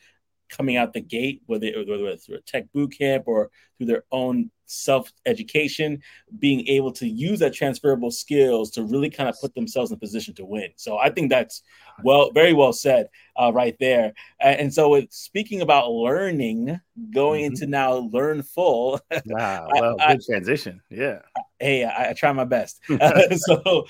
[0.49, 4.03] coming out the gate, whether, whether it's through a tech boot camp or through their
[4.11, 6.01] own self education,
[6.39, 9.99] being able to use that transferable skills to really kind of put themselves in a
[9.99, 10.69] position to win.
[10.75, 11.63] So I think that's
[12.03, 14.13] well, very well said uh, right there.
[14.39, 16.79] And so, with, speaking about learning,
[17.11, 17.53] going mm-hmm.
[17.53, 18.99] into now Learnfull.
[19.25, 20.81] wow, well, I, good transition.
[20.89, 21.19] Yeah.
[21.59, 22.79] hey, I, I try my best.
[23.35, 23.85] so,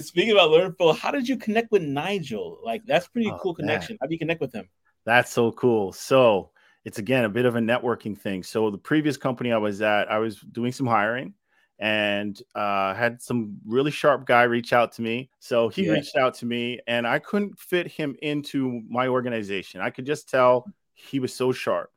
[0.00, 2.58] speaking about Learnfull, how did you connect with Nigel?
[2.64, 3.94] Like, that's pretty oh, cool connection.
[3.94, 3.98] Man.
[4.00, 4.68] How do you connect with him?
[5.04, 5.92] That's so cool.
[5.92, 6.50] So,
[6.84, 8.42] it's again a bit of a networking thing.
[8.42, 11.34] So, the previous company I was at, I was doing some hiring
[11.82, 15.28] and uh, had some really sharp guy reach out to me.
[15.40, 15.94] So he yeah.
[15.94, 19.80] reached out to me, and I couldn't fit him into my organization.
[19.80, 21.90] I could just tell he was so sharp,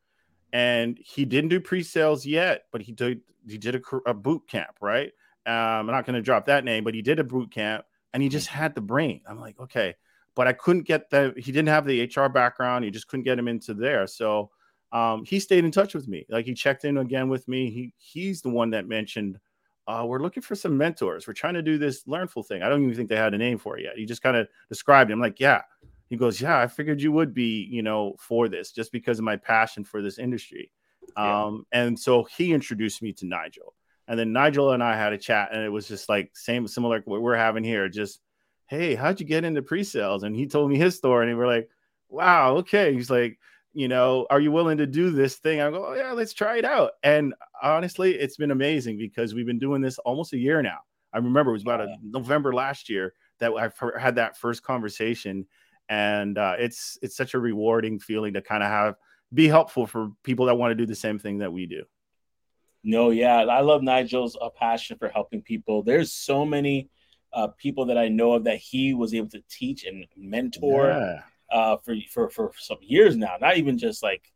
[0.51, 3.21] and he didn't do pre-sales yet, but he did.
[3.47, 5.11] He did a, a boot camp, right?
[5.45, 8.23] Um, I'm not going to drop that name, but he did a boot camp, and
[8.23, 9.21] he just had the brain.
[9.29, 9.93] I'm like, okay,
[10.35, 11.33] but I couldn't get the.
[11.37, 12.85] He didn't have the HR background.
[12.85, 14.05] You just couldn't get him into there.
[14.07, 14.51] So
[14.91, 16.25] um, he stayed in touch with me.
[16.29, 17.71] Like he checked in again with me.
[17.71, 19.39] He he's the one that mentioned
[19.87, 21.27] uh, we're looking for some mentors.
[21.27, 22.63] We're trying to do this Learnfull thing.
[22.63, 23.97] I don't even think they had a name for it yet.
[23.97, 25.13] He just kind of described it.
[25.13, 25.61] I'm like, yeah.
[26.09, 29.25] He goes, yeah, I figured you would be, you know, for this just because of
[29.25, 30.71] my passion for this industry.
[31.17, 31.45] Yeah.
[31.45, 33.73] Um, and so he introduced me to Nigel.
[34.07, 37.01] And then Nigel and I had a chat, and it was just like same, similar
[37.05, 37.89] what we're having here.
[37.89, 38.21] Just,
[38.67, 40.23] hey, how'd you get into pre-sales?
[40.23, 41.69] And he told me his story, and we are like,
[42.09, 42.93] wow, okay.
[42.93, 43.39] He's like,
[43.73, 45.59] you know, are you willing to do this thing?
[45.59, 46.91] I go, oh, yeah, let's try it out.
[47.03, 50.79] And honestly, it's been amazing because we've been doing this almost a year now.
[51.13, 55.45] I remember it was about a November last year that I had that first conversation,
[55.87, 58.95] and uh, it's it's such a rewarding feeling to kind of have
[59.33, 61.83] be helpful for people that want to do the same thing that we do.
[62.83, 65.83] No, yeah, I love Nigel's uh, passion for helping people.
[65.83, 66.89] There's so many
[67.35, 70.87] uh, people that I know of that he was able to teach and mentor.
[70.87, 71.21] Yeah
[71.51, 73.35] uh, for for for some years now.
[73.39, 74.31] Not even just like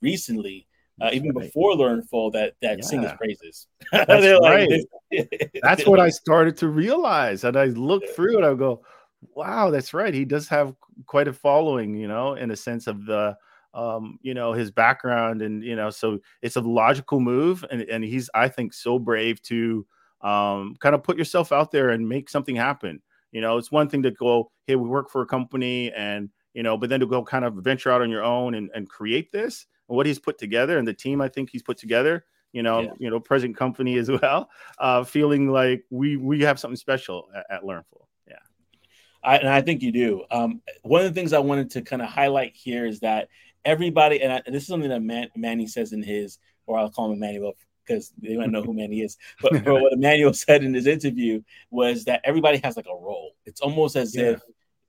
[0.00, 0.66] recently,
[1.00, 1.46] uh, even right.
[1.46, 2.84] before Learnfull, that that yeah.
[2.84, 3.66] sing his praises.
[3.92, 4.84] That's right.
[5.62, 8.44] That's what I started to realize, and I looked through it.
[8.44, 8.82] I go,
[9.34, 10.14] "Wow, that's right.
[10.14, 10.74] He does have
[11.06, 13.36] quite a following, you know, in a sense of the."
[13.74, 18.04] um, you know, his background and you know, so it's a logical move, and and
[18.04, 19.86] he's I think so brave to
[20.22, 23.02] um, kind of put yourself out there and make something happen.
[23.32, 26.62] You know, it's one thing to go, hey, we work for a company and you
[26.62, 29.32] know, but then to go kind of venture out on your own and, and create
[29.32, 32.62] this, and what he's put together and the team I think he's put together, you
[32.62, 32.90] know, yeah.
[32.98, 37.46] you know, present company as well, uh, feeling like we we have something special at,
[37.50, 38.06] at Learnfull.
[38.28, 38.36] Yeah.
[39.22, 40.24] I, and I think you do.
[40.30, 43.28] Um, one of the things I wanted to kind of highlight here is that
[43.64, 46.90] everybody, and, I, and this is something that Man, Manny says in his, or I'll
[46.90, 47.54] call him Emmanuel
[47.86, 49.16] because they might know who Manny is.
[49.40, 53.32] But, but what Emmanuel said in his interview was that everybody has like a role.
[53.46, 54.32] It's almost as yeah.
[54.32, 54.42] if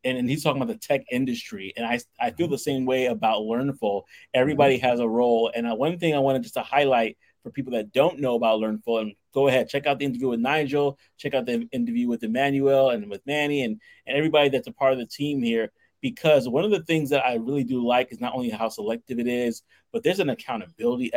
[0.03, 1.73] and, and he's talking about the tech industry.
[1.77, 4.03] And I, I feel the same way about Learnfull.
[4.33, 4.85] Everybody mm-hmm.
[4.85, 5.51] has a role.
[5.55, 8.61] And uh, one thing I wanted just to highlight for people that don't know about
[8.61, 12.23] Learnfull, and go ahead, check out the interview with Nigel, check out the interview with
[12.23, 15.71] Emmanuel and with Manny and, and everybody that's a part of the team here.
[16.01, 19.19] Because one of the things that I really do like is not only how selective
[19.19, 19.61] it is,
[19.93, 21.13] but there's an accountability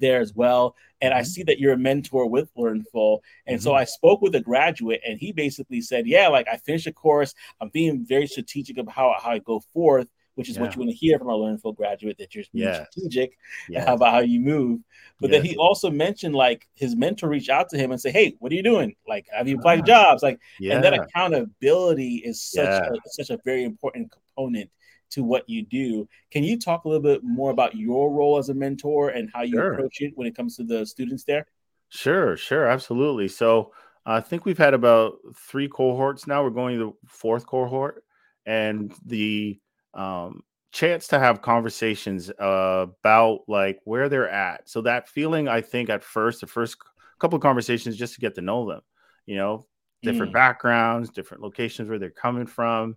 [0.00, 0.76] there as well.
[1.00, 1.26] And I mm-hmm.
[1.26, 3.20] see that you're a mentor with Learnfull.
[3.46, 3.62] And mm-hmm.
[3.62, 6.92] so I spoke with a graduate, and he basically said, Yeah, like I finished a
[6.92, 7.34] course.
[7.60, 10.62] I'm being very strategic about how, how I go forth, which is yeah.
[10.62, 12.84] what you want to hear from a Learnfull graduate that you're being yeah.
[12.84, 13.36] strategic
[13.68, 13.90] yeah.
[13.90, 14.80] about how you move.
[15.20, 18.36] But then he also mentioned like his mentor reached out to him and say, Hey,
[18.38, 18.94] what are you doing?
[19.08, 19.84] Like, have you applied ah.
[19.84, 20.22] jobs?
[20.22, 24.70] Like, and that accountability is such a, such a very important component
[25.10, 26.08] to what you do.
[26.30, 29.42] Can you talk a little bit more about your role as a mentor and how
[29.42, 29.72] you sure.
[29.72, 31.46] approach it when it comes to the students there?
[31.88, 33.28] Sure, sure, absolutely.
[33.28, 33.72] So
[34.06, 36.42] I think we've had about three cohorts now.
[36.42, 38.04] We're going to the fourth cohort,
[38.46, 39.60] and the
[39.92, 40.42] um,
[40.72, 44.68] chance to have conversations uh, about like where they're at.
[44.68, 46.76] So that feeling, I think, at first, the first
[47.18, 48.80] couple of conversations, just to get to know them.
[49.26, 49.66] You know,
[50.02, 50.34] different mm.
[50.34, 52.96] backgrounds, different locations where they're coming from.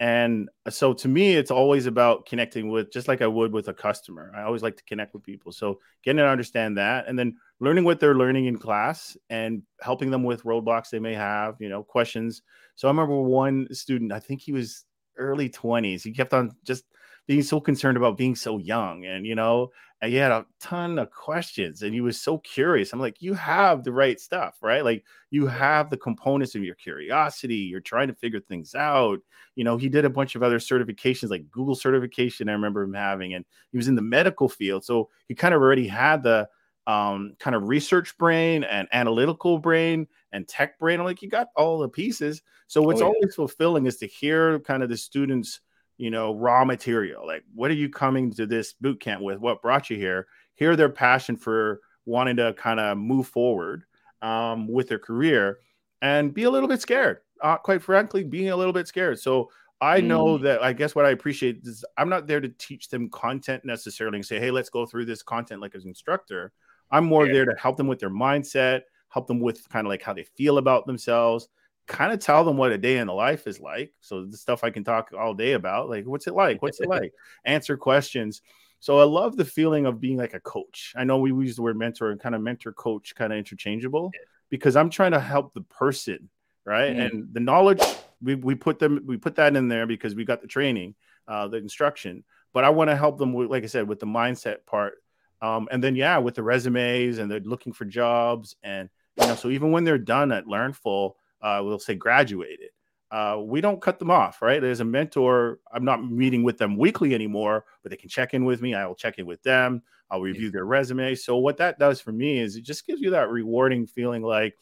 [0.00, 3.74] And so to me, it's always about connecting with, just like I would with a
[3.74, 4.32] customer.
[4.36, 5.50] I always like to connect with people.
[5.50, 10.10] So getting to understand that and then learning what they're learning in class and helping
[10.10, 12.42] them with roadblocks they may have, you know, questions.
[12.76, 14.84] So I remember one student, I think he was
[15.18, 16.02] early 20s.
[16.02, 16.84] He kept on just
[17.26, 20.98] being so concerned about being so young and, you know, and he had a ton
[20.98, 22.92] of questions and he was so curious.
[22.92, 24.84] I'm like, you have the right stuff, right?
[24.84, 27.56] Like you have the components of your curiosity.
[27.56, 29.18] You're trying to figure things out.
[29.56, 32.48] You know, he did a bunch of other certifications, like Google certification.
[32.48, 35.60] I remember him having, and he was in the medical field, so he kind of
[35.60, 36.48] already had the
[36.86, 41.00] um, kind of research brain and analytical brain and tech brain.
[41.00, 42.42] I'm like, you got all the pieces.
[42.66, 43.12] So what's oh, yeah.
[43.14, 45.60] always fulfilling is to hear kind of the students
[45.98, 47.26] you know, raw material.
[47.26, 49.38] Like, what are you coming to this boot camp with?
[49.38, 50.28] What brought you here?
[50.54, 53.84] Hear their passion for wanting to kind of move forward
[54.22, 55.58] um, with their career
[56.00, 57.18] and be a little bit scared.
[57.42, 59.18] Uh, quite frankly, being a little bit scared.
[59.18, 60.42] So I know mm.
[60.42, 64.18] that I guess what I appreciate is I'm not there to teach them content necessarily
[64.18, 66.52] and say, hey, let's go through this content like an instructor.
[66.90, 67.32] I'm more yeah.
[67.32, 70.24] there to help them with their mindset, help them with kind of like how they
[70.24, 71.48] feel about themselves,
[71.86, 73.92] kind of tell them what a day in the life is like.
[74.00, 76.62] So the stuff I can talk all day about, like what's it like?
[76.62, 77.12] What's it like?
[77.44, 78.42] Answer questions.
[78.80, 80.92] So I love the feeling of being like a coach.
[80.96, 84.12] I know we use the word mentor and kind of mentor coach kind of interchangeable
[84.50, 86.28] because I'm trying to help the person,
[86.64, 86.94] right?
[86.94, 87.10] Mm.
[87.10, 87.82] And the knowledge
[88.20, 90.94] we, we put them we put that in there because we got the training,
[91.26, 92.24] uh, the instruction.
[92.52, 94.94] But I want to help them with, like I said, with the mindset part.
[95.40, 98.88] Um, and then yeah, with the resumes and they're looking for jobs and
[99.20, 102.70] you know, so even when they're done at Learnfull, uh, we'll say graduated.
[103.10, 104.60] Uh, we don't cut them off, right?
[104.60, 105.60] There's a mentor.
[105.72, 108.74] I'm not meeting with them weekly anymore, but they can check in with me.
[108.74, 109.82] I will check in with them.
[110.10, 110.52] I'll review yeah.
[110.52, 111.14] their resume.
[111.14, 114.56] So what that does for me is it just gives you that rewarding feeling like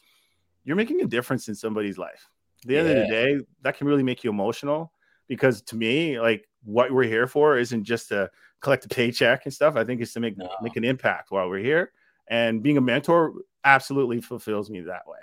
[0.63, 2.29] you're making a difference in somebody's life.
[2.63, 2.79] At the yeah.
[2.79, 4.91] end of the day, that can really make you emotional
[5.27, 8.29] because to me, like what we're here for isn't just to
[8.61, 9.75] collect a paycheck and stuff.
[9.75, 10.49] I think it's to make no.
[10.61, 11.91] make an impact while we're here.
[12.29, 13.33] And being a mentor
[13.67, 15.19] absolutely fulfills me that way.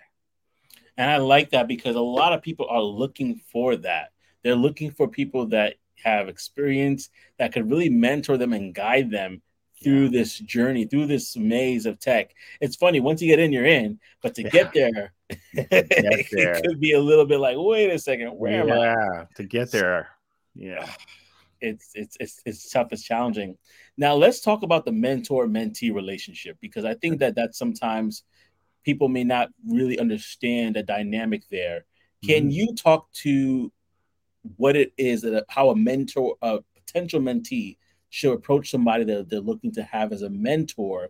[0.96, 4.12] And I like that because a lot of people are looking for that.
[4.42, 9.40] They're looking for people that have experience that could really mentor them and guide them
[9.82, 10.10] through yeah.
[10.10, 12.34] this journey, through this maze of tech.
[12.60, 14.50] It's funny, once you get in, you're in, but to yeah.
[14.50, 15.12] get there,
[15.52, 19.26] it could be a little bit like, wait a second, where yeah, am I?
[19.36, 20.08] To get there.
[20.54, 20.86] Yeah.
[21.60, 23.56] It's it's it's it's tough, it's challenging.
[23.96, 28.24] Now let's talk about the mentor mentee relationship because I think that that sometimes
[28.84, 31.84] people may not really understand the dynamic there.
[32.24, 32.50] Can mm-hmm.
[32.50, 33.72] you talk to
[34.56, 37.78] what it is that how a mentor, a potential mentee,
[38.10, 41.08] should approach somebody that they're looking to have as a mentor,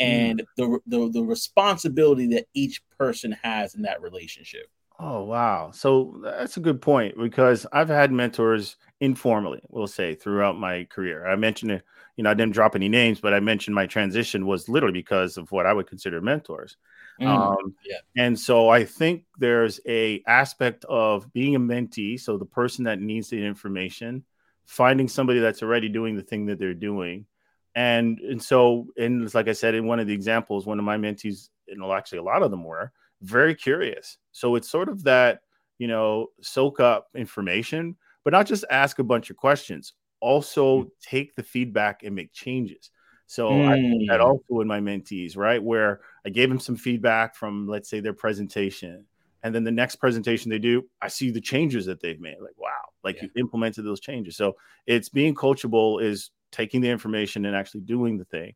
[0.00, 0.46] and mm.
[0.56, 4.66] the, the the responsibility that each person has in that relationship?
[4.98, 5.70] Oh wow!
[5.72, 11.26] So that's a good point because I've had mentors informally, we'll say, throughout my career.
[11.26, 11.82] I mentioned it,
[12.16, 15.36] you know, I didn't drop any names, but I mentioned my transition was literally because
[15.36, 16.76] of what I would consider mentors.
[17.20, 17.98] Mm, um, yeah.
[18.16, 23.00] And so I think there's a aspect of being a mentee, so the person that
[23.00, 24.24] needs the information,
[24.64, 27.26] finding somebody that's already doing the thing that they're doing,
[27.74, 30.96] and and so and like I said in one of the examples, one of my
[30.96, 34.16] mentees, and actually a lot of them were very curious.
[34.32, 35.40] So it's sort of that
[35.78, 39.92] you know soak up information, but not just ask a bunch of questions.
[40.20, 40.90] Also mm.
[41.02, 42.90] take the feedback and make changes.
[43.30, 43.68] So mm.
[43.68, 44.26] I did that hmm.
[44.26, 45.62] also in my mentees, right?
[45.62, 49.04] Where I gave them some feedback from, let's say, their presentation.
[49.44, 52.38] And then the next presentation they do, I see the changes that they've made.
[52.40, 52.70] Like, wow,
[53.04, 53.28] like yeah.
[53.32, 54.36] you implemented those changes.
[54.36, 54.56] So
[54.88, 58.52] it's being coachable is taking the information and actually doing the thing.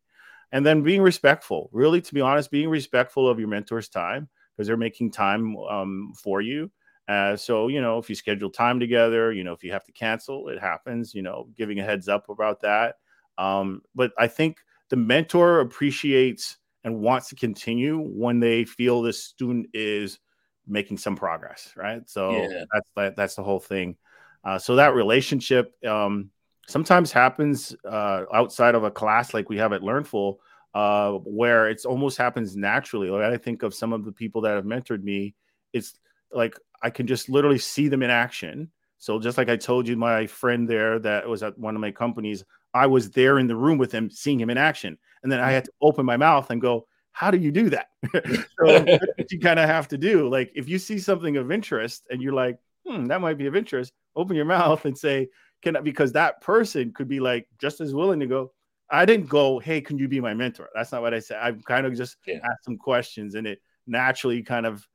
[0.51, 4.67] And then being respectful, really, to be honest, being respectful of your mentor's time because
[4.67, 6.69] they're making time um, for you.
[7.07, 9.93] Uh, so, you know, if you schedule time together, you know, if you have to
[9.93, 12.97] cancel, it happens, you know, giving a heads up about that
[13.39, 14.59] um, but I think
[14.91, 20.19] the mentor appreciates and wants to continue when they feel the student is
[20.67, 22.09] making some progress, right?
[22.09, 22.65] So yeah.
[22.73, 23.97] that's that, that's the whole thing.
[24.45, 26.31] Uh, so that relationship um,
[26.69, 30.37] sometimes happens uh, outside of a class like we have at Learnfull,
[30.75, 33.09] uh, where it's almost happens naturally.
[33.09, 35.35] Like I think of some of the people that have mentored me,
[35.73, 35.95] it's
[36.33, 38.71] like I can just literally see them in action.
[38.99, 41.91] So just like I told you, my friend there that was at one of my
[41.91, 42.45] companies,
[42.75, 44.99] I was there in the room with him, seeing him in action.
[45.23, 47.89] And then I had to open my mouth and go, How do you do that?
[48.59, 48.99] so
[49.31, 50.29] you kind of have to do.
[50.29, 53.57] Like, if you see something of interest and you're like, Hmm, that might be of
[53.57, 55.29] interest, open your mouth and say,
[55.63, 55.81] Can I?
[55.81, 58.53] Because that person could be like just as willing to go,
[58.91, 60.69] I didn't go, Hey, can you be my mentor?
[60.75, 61.39] That's not what I said.
[61.41, 62.41] I kind of just yeah.
[62.45, 64.87] asked some questions and it naturally kind of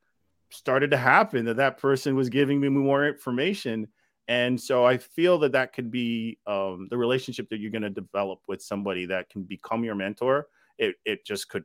[0.52, 3.88] started to happen that that person was giving me more information
[4.30, 7.90] and so I feel that that could be um, the relationship that you're going to
[7.90, 10.46] develop with somebody that can become your mentor.
[10.78, 11.64] It, it just could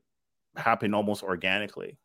[0.56, 1.98] happen almost organically.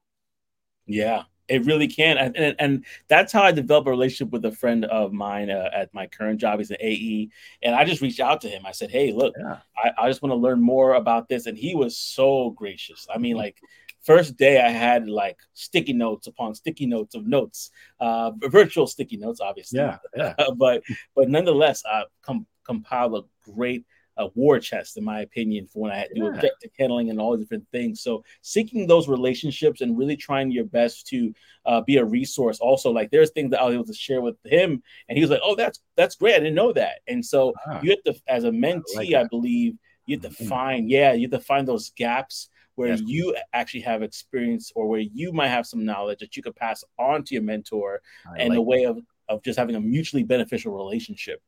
[0.86, 2.17] Yeah, it really can.
[2.17, 5.93] And, and, that's how I developed a relationship with a friend of mine uh, at
[5.93, 6.60] my current job.
[6.60, 7.30] He's an AE.
[7.63, 8.65] And I just reached out to him.
[8.65, 9.60] I said, Hey, look, yeah.
[9.82, 11.45] I, I just want to learn more about this.
[11.45, 13.08] And he was so gracious.
[13.13, 13.58] I mean, like,
[14.04, 19.18] first day I had like sticky notes upon sticky notes of notes, uh, virtual sticky
[19.18, 19.80] notes, obviously.
[19.80, 20.34] Yeah, yeah.
[20.58, 20.84] but
[21.16, 23.86] but nonetheless, I com- compiled a great
[24.18, 26.30] uh, war chest, in my opinion, for when I had to do yeah.
[26.30, 28.02] objective handling and all different things.
[28.02, 31.34] So seeking those relationships and really trying your best to
[31.66, 32.60] uh, be a resource.
[32.60, 35.30] Also, like there's things that I was able to share with him, and he was
[35.30, 36.36] like, "Oh, that's that's great.
[36.36, 39.14] I didn't know that." And so ah, you have to, as a mentee, I, like
[39.14, 39.76] I believe,
[40.06, 40.50] you have to mm-hmm.
[40.50, 43.01] find, yeah, you have to find those gaps where yes.
[43.05, 46.82] you actually have experience or where you might have some knowledge that you could pass
[46.97, 50.23] on to your mentor I and like a way of, of just having a mutually
[50.23, 51.41] beneficial relationship.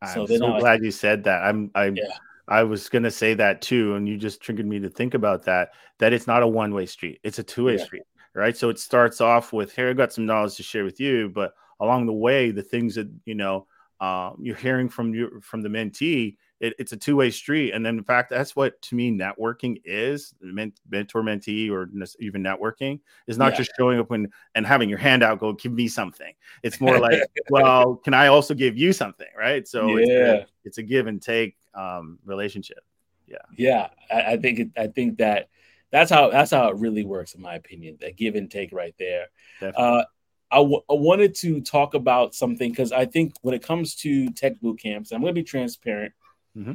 [0.00, 1.42] I'm so, so glad you said that.
[1.42, 2.04] I'm I'm yeah.
[2.46, 5.70] I was gonna say that too, and you just triggered me to think about that.
[5.98, 7.84] That it's not a one way street; it's a two way yeah.
[7.84, 8.56] street, right?
[8.56, 11.52] So it starts off with, "Here, I got some knowledge to share with you," but
[11.80, 13.66] along the way, the things that you know
[13.98, 17.72] um, you're hearing from you from the mentee, it, it's a two way street.
[17.72, 21.88] And then, in fact, that's what to me networking is mentor mentee or
[22.20, 23.58] even networking is not yeah.
[23.58, 26.32] just showing up when and having your hand out, go give me something.
[26.62, 29.28] It's more like, well, can I also give you something?
[29.36, 29.66] Right.
[29.68, 30.04] So yeah.
[30.04, 32.84] it's, a, it's a give and take um, relationship.
[33.26, 33.36] Yeah.
[33.56, 33.88] Yeah.
[34.10, 35.48] I, I think it, I think that
[35.90, 38.94] that's how that's how it really works in my opinion that give and take right
[38.98, 39.26] there
[39.62, 40.04] uh,
[40.50, 44.30] I, w- I wanted to talk about something because i think when it comes to
[44.32, 46.12] tech boot camps i'm going to be transparent
[46.56, 46.72] mm-hmm.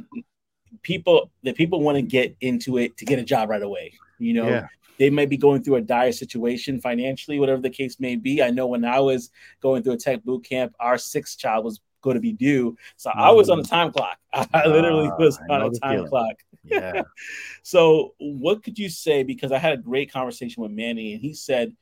[0.82, 4.32] people that people want to get into it to get a job right away you
[4.32, 4.66] know yeah.
[4.98, 8.50] they may be going through a dire situation financially whatever the case may be i
[8.50, 9.30] know when i was
[9.60, 13.10] going through a tech boot camp our sixth child was going to be due so
[13.10, 13.20] mm-hmm.
[13.20, 16.08] i was on a time clock i literally uh, was on a time feeling.
[16.08, 17.02] clock yeah.
[17.62, 19.22] so, what could you say?
[19.22, 21.74] Because I had a great conversation with Manny, and he said,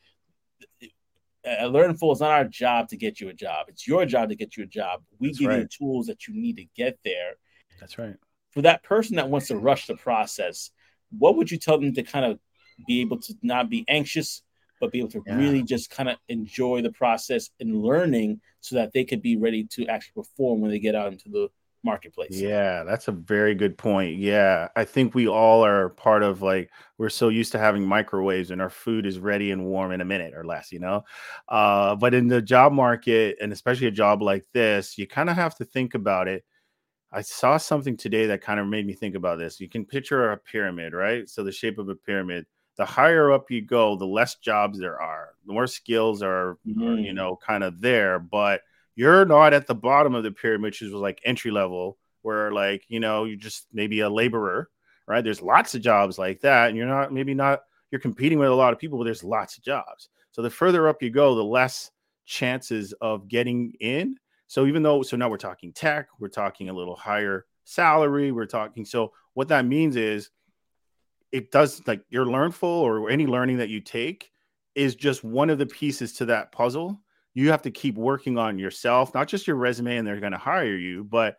[1.45, 3.67] "At Learnfull, it's not our job to get you a job.
[3.69, 5.03] It's your job to get you a job.
[5.19, 5.57] We That's give right.
[5.59, 7.35] you the tools that you need to get there."
[7.81, 8.15] That's right.
[8.51, 10.71] For that person that wants to rush the process,
[11.17, 12.39] what would you tell them to kind of
[12.87, 14.43] be able to not be anxious,
[14.81, 15.37] but be able to yeah.
[15.37, 19.65] really just kind of enjoy the process and learning so that they could be ready
[19.65, 21.49] to actually perform when they get out into the
[21.83, 22.33] marketplace.
[22.33, 24.19] Yeah, that's a very good point.
[24.19, 28.51] Yeah, I think we all are part of like we're so used to having microwaves
[28.51, 31.05] and our food is ready and warm in a minute or less, you know.
[31.49, 35.37] Uh, but in the job market and especially a job like this, you kind of
[35.37, 36.45] have to think about it.
[37.13, 39.61] I saw something today that kind of made me think about this.
[39.61, 41.29] You can picture a pyramid, right?
[41.29, 42.47] So the shape of a pyramid.
[42.77, 45.31] The higher up you go, the less jobs there are.
[45.47, 46.83] The more skills are, mm-hmm.
[46.83, 48.63] are you know, kind of there, but
[48.95, 52.85] you're not at the bottom of the pyramid, which is like entry level, where like
[52.89, 54.71] you know you're just maybe a laborer,
[55.07, 55.23] right?
[55.23, 58.55] There's lots of jobs like that, and you're not maybe not you're competing with a
[58.55, 60.09] lot of people, but there's lots of jobs.
[60.33, 61.91] So the further up you go, the less
[62.25, 64.17] chances of getting in.
[64.51, 68.47] So even though so now we're talking tech, we're talking a little higher salary, we're
[68.47, 70.31] talking so what that means is
[71.31, 74.33] it does like your learnfull or any learning that you take
[74.75, 77.01] is just one of the pieces to that puzzle
[77.33, 80.39] you have to keep working on yourself, not just your resume and they're going to
[80.39, 81.37] hire you, but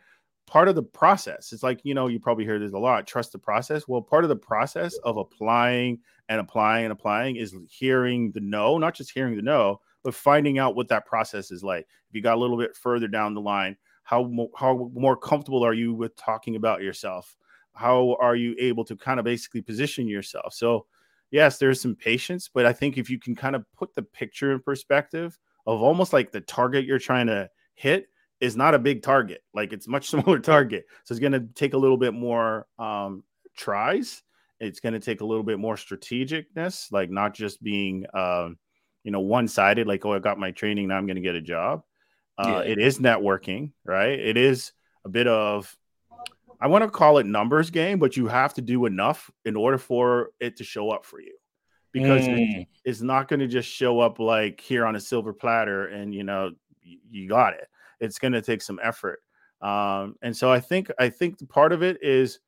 [0.47, 1.51] part of the process.
[1.51, 3.87] It's like, you know, you probably hear this a lot trust the process.
[3.87, 5.99] Well, part of the process of applying
[6.29, 10.59] and applying and applying is hearing the no, not just hearing the no, but finding
[10.59, 11.87] out what that process is like.
[12.09, 15.63] If you got a little bit further down the line, how, mo- how more comfortable
[15.63, 17.35] are you with talking about yourself?
[17.73, 20.53] How are you able to kind of basically position yourself?
[20.53, 20.85] So,
[21.29, 24.51] yes, there's some patience, but I think if you can kind of put the picture
[24.51, 25.37] in perspective,
[25.67, 28.07] of almost like the target you're trying to hit
[28.39, 29.43] is not a big target.
[29.53, 30.85] Like it's much smaller target.
[31.03, 33.23] So it's going to take a little bit more um,
[33.55, 34.23] tries.
[34.59, 38.57] It's going to take a little bit more strategicness, like not just being, um,
[39.03, 40.87] you know, one sided, like, oh, I got my training.
[40.87, 41.83] Now I'm going to get a job.
[42.37, 42.71] Uh, yeah.
[42.71, 44.19] It is networking, right?
[44.19, 44.71] It is
[45.05, 45.75] a bit of,
[46.59, 49.77] I want to call it numbers game, but you have to do enough in order
[49.77, 51.33] for it to show up for you
[51.91, 52.61] because mm.
[52.61, 56.13] it's, it's, not going to just show up like here on a silver platter and
[56.13, 56.51] you know
[57.09, 57.67] you got it
[57.99, 59.21] it's going to take some effort
[59.61, 62.39] um, and so i think i think part of it is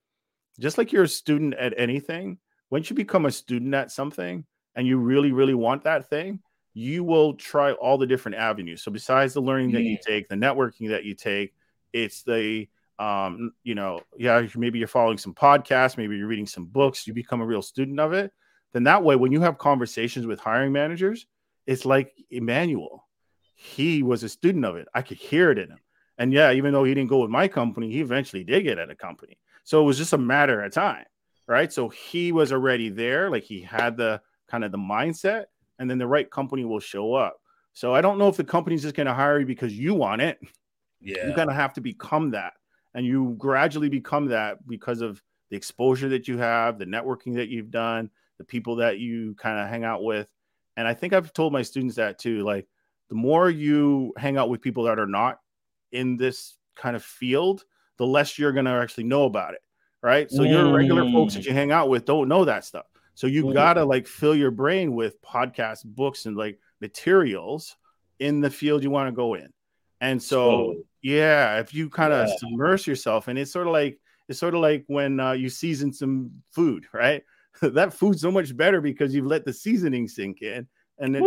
[0.59, 2.37] just like you're a student at anything
[2.69, 4.45] once you become a student at something
[4.75, 6.39] and you really really want that thing
[6.75, 10.35] you will try all the different avenues so besides the learning that you take the
[10.35, 11.53] networking that you take
[11.91, 12.67] it's the
[12.99, 17.13] um, you know yeah maybe you're following some podcasts maybe you're reading some books you
[17.13, 18.31] become a real student of it
[18.73, 21.27] then that way, when you have conversations with hiring managers,
[21.65, 23.07] it's like Emmanuel.
[23.55, 24.87] He was a student of it.
[24.93, 25.79] I could hear it in him.
[26.17, 28.89] And yeah, even though he didn't go with my company, he eventually did get at
[28.89, 29.37] a company.
[29.63, 31.05] So it was just a matter of time,
[31.47, 31.71] right?
[31.71, 34.21] So he was already there, like he had the
[34.53, 35.45] kind of the mindset,
[35.79, 37.41] and then the right company will show up.
[37.73, 40.21] So I don't know if the company's just going to hire you because you want
[40.21, 40.39] it.
[41.01, 41.25] Yeah.
[41.25, 42.53] You're going to have to become that.
[42.93, 47.49] And you gradually become that because of the exposure that you have, the networking that
[47.49, 50.29] you've done, the people that you kind of hang out with.
[50.77, 52.43] And I think I've told my students that too.
[52.43, 52.67] Like
[53.09, 55.39] the more you hang out with people that are not
[55.91, 57.65] in this kind of field,
[57.97, 59.61] the less you're going to actually know about it.
[60.03, 60.29] Right.
[60.29, 60.51] So mm.
[60.51, 62.85] your regular folks that you hang out with don't know that stuff.
[63.15, 63.53] So you mm.
[63.53, 67.75] got to like fill your brain with podcasts, books, and like materials
[68.19, 69.49] in the field you want to go in.
[70.01, 70.75] And so, oh.
[71.01, 72.49] yeah, if you kind of yeah.
[72.49, 75.93] immerse yourself, and it's sort of like, it's sort of like when uh, you season
[75.93, 77.23] some food, right?
[77.61, 80.67] that food's so much better because you've let the seasoning sink in,
[80.99, 81.23] and then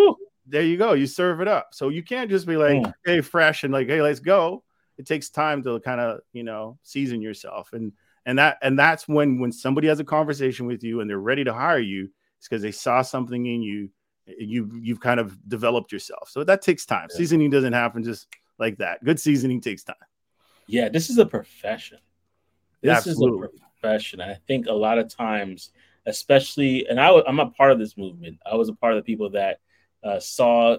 [0.47, 1.69] there you go, you serve it up.
[1.73, 2.93] So you can't just be like, mm.
[3.05, 4.63] hey, fresh and like, hey, let's go.
[4.99, 7.93] It takes time to kind of you know season yourself, and
[8.27, 11.45] and that and that's when when somebody has a conversation with you and they're ready
[11.45, 13.89] to hire you, it's because they saw something in you
[14.27, 16.29] you you've kind of developed yourself.
[16.29, 17.07] So that takes time.
[17.11, 17.17] Yeah.
[17.17, 18.27] Seasoning doesn't happen just
[18.59, 19.03] like that.
[19.05, 19.97] Good seasoning takes time.
[20.67, 21.99] Yeah, this is a profession.
[22.83, 23.49] This Absolutely.
[23.49, 24.21] is a profession.
[24.21, 25.71] I think a lot of times,
[26.05, 28.39] especially, and I, I'm a part of this movement.
[28.45, 29.61] I was a part of the people that
[30.03, 30.79] uh, saw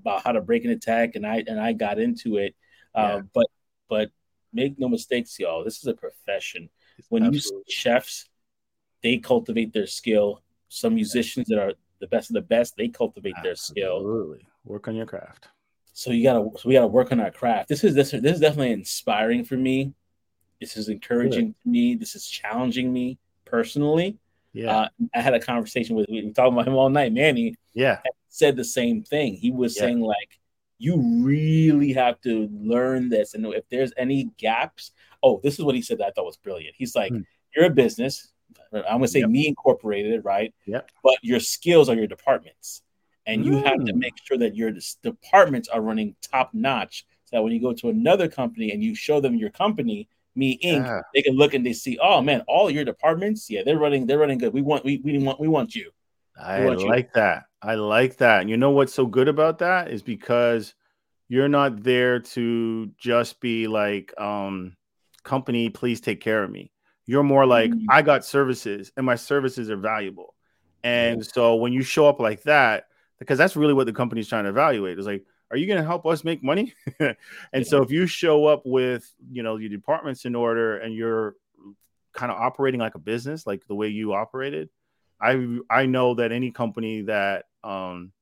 [0.00, 2.54] about how to break an attack, and I and I got into it.
[2.94, 3.20] Uh, yeah.
[3.34, 3.46] But
[3.88, 4.10] but
[4.52, 5.64] make no mistakes, y'all.
[5.64, 6.70] This is a profession.
[7.08, 7.64] When Absolutely.
[7.66, 8.28] you chefs,
[9.02, 10.42] they cultivate their skill.
[10.68, 13.48] Some musicians that are the best of the best, they cultivate Absolutely.
[13.48, 13.96] their skill.
[13.96, 15.48] Absolutely, work on your craft.
[15.92, 17.68] So you gotta, so we gotta work on our craft.
[17.68, 19.94] This is this this is definitely inspiring for me.
[20.60, 21.62] This is encouraging Good.
[21.62, 21.94] to me.
[21.94, 24.18] This is challenging me personally.
[24.52, 27.12] Yeah, uh, I had a conversation with we were talking about him all night.
[27.12, 29.34] Manny, yeah, said the same thing.
[29.34, 29.82] He was yeah.
[29.82, 30.38] saying like,
[30.78, 34.92] you really have to learn this, and if there's any gaps,
[35.22, 36.74] oh, this is what he said that I thought was brilliant.
[36.76, 37.20] He's like, hmm.
[37.54, 38.32] you're a business.
[38.72, 39.28] I'm gonna say yep.
[39.28, 40.54] me incorporated, right?
[40.66, 40.82] Yeah.
[41.02, 42.82] But your skills are your departments,
[43.26, 43.64] and you mm.
[43.64, 43.98] have to hmm.
[43.98, 47.06] make sure that your departments are running top notch.
[47.24, 50.58] So that when you go to another company and you show them your company, me
[50.64, 51.02] Inc., yeah.
[51.14, 54.18] they can look and they see, oh man, all your departments, yeah, they're running, they're
[54.18, 54.54] running good.
[54.54, 55.90] We want, we, we want, we want you.
[56.40, 57.10] I want like you.
[57.16, 57.44] that.
[57.60, 58.40] I like that.
[58.40, 60.74] And you know what's so good about that is because
[61.28, 64.76] you're not there to just be like, um,
[65.28, 66.72] company, please take care of me.
[67.06, 67.86] You're more like, mm-hmm.
[67.88, 70.34] I got services and my services are valuable.
[70.82, 71.30] And mm-hmm.
[71.32, 74.50] so when you show up like that, because that's really what the company's trying to
[74.50, 76.74] evaluate is like, are you going to help us make money?
[77.00, 77.16] and
[77.52, 77.62] yeah.
[77.62, 81.36] so if you show up with, you know, your departments in order and you're
[82.12, 84.68] kind of operating like a business, like the way you operated,
[85.20, 88.12] I I know that any company that um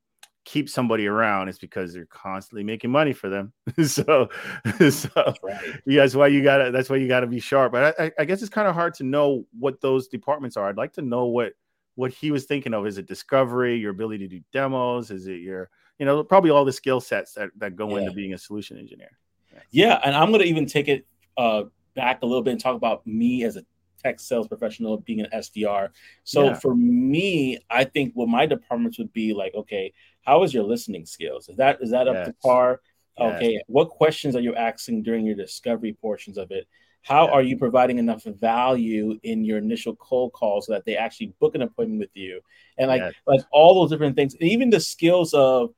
[0.47, 3.53] keeps somebody around is because they're constantly making money for them.
[3.85, 4.31] so,
[4.91, 5.81] so right.
[5.85, 7.73] yeah, that's why you gotta that's why you gotta be sharp.
[7.73, 10.69] But I, I guess it's kind of hard to know what those departments are.
[10.69, 11.53] I'd like to know what
[11.97, 12.87] what he was thinking of.
[12.87, 15.11] Is it discovery, your ability to do demos?
[15.11, 15.69] Is it your
[15.99, 18.03] you know probably all the skill sets that, that go yeah.
[18.03, 19.11] into being a solution engineer?
[19.53, 19.61] Yeah.
[19.73, 23.05] yeah, and I'm gonna even take it uh, back a little bit and talk about
[23.05, 23.65] me as a
[24.07, 25.89] tech sales professional being an SDR.
[26.25, 26.55] So yeah.
[26.55, 29.93] for me, I think what my departments would be like, okay,
[30.23, 31.49] how is your listening skills?
[31.49, 32.17] Is that is that yes.
[32.17, 32.81] up to par?
[33.19, 33.37] Yes.
[33.37, 36.67] Okay, what questions are you asking during your discovery portions of it?
[37.03, 41.33] How are you providing enough value in your initial cold call so that they actually
[41.39, 42.41] book an appointment with you?
[42.79, 45.71] And like like all those different things, even the skills of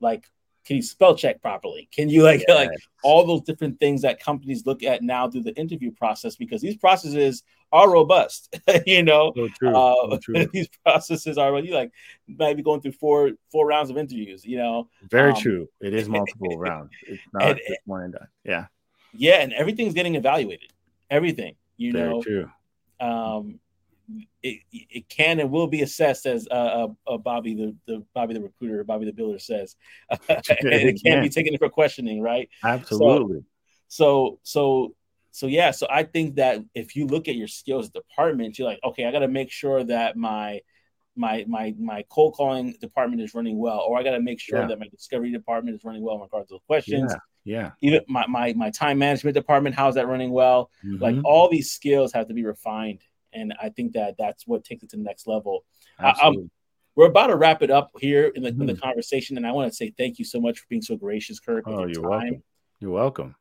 [0.00, 0.28] like
[0.66, 1.88] can you spell check properly?
[1.92, 2.56] Can you like yes.
[2.56, 2.70] like
[3.04, 6.76] all those different things that companies look at now through the interview process because these
[6.76, 8.58] processes are robust.
[8.86, 9.76] you know, so true.
[9.76, 11.92] Uh, so these processes are you like
[12.26, 14.44] might be going through four four rounds of interviews.
[14.44, 15.68] You know, very um, true.
[15.80, 16.90] It is multiple rounds.
[17.06, 18.28] It's not and, just one and done.
[18.44, 18.66] Yeah,
[19.14, 20.72] yeah, and everything's getting evaluated.
[21.10, 21.54] Everything.
[21.76, 22.50] You very know, true.
[22.98, 23.60] Um,
[24.42, 28.34] it, it can and will be assessed as uh, uh, uh, Bobby the, the Bobby
[28.34, 29.76] the recruiter, Bobby the builder says,
[30.10, 32.48] and it can be taken for questioning, right?
[32.62, 33.44] Absolutely.
[33.88, 34.94] So, so, so,
[35.32, 35.70] so yeah.
[35.70, 39.12] So I think that if you look at your skills department, you're like, okay, I
[39.12, 40.60] got to make sure that my
[41.16, 44.60] my my my cold calling department is running well, or I got to make sure
[44.60, 44.66] yeah.
[44.68, 47.12] that my discovery department is running well in regards to questions.
[47.12, 47.18] Yeah.
[47.44, 47.70] Yeah.
[47.80, 50.70] Even my, my my time management department, how's that running well?
[50.84, 51.02] Mm-hmm.
[51.02, 53.02] Like all these skills have to be refined
[53.36, 55.64] and I think that that's what takes it to the next level.
[55.98, 56.50] Um,
[56.94, 58.62] we're about to wrap it up here in the, mm-hmm.
[58.62, 58.82] in the, mm-hmm.
[58.82, 61.64] conversation, and I want to say thank you so much for being so gracious, Kirk.
[61.66, 62.10] Oh, you're time.
[62.10, 62.42] welcome.
[62.80, 63.34] You're welcome.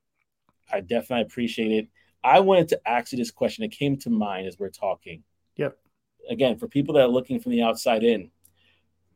[0.72, 1.88] I definitely appreciate it.
[2.24, 3.64] I wanted to ask you this question.
[3.64, 5.24] It came to mind as we're talking.
[5.58, 5.78] Yep.
[6.30, 8.32] Again, for people that are looking from the outside in,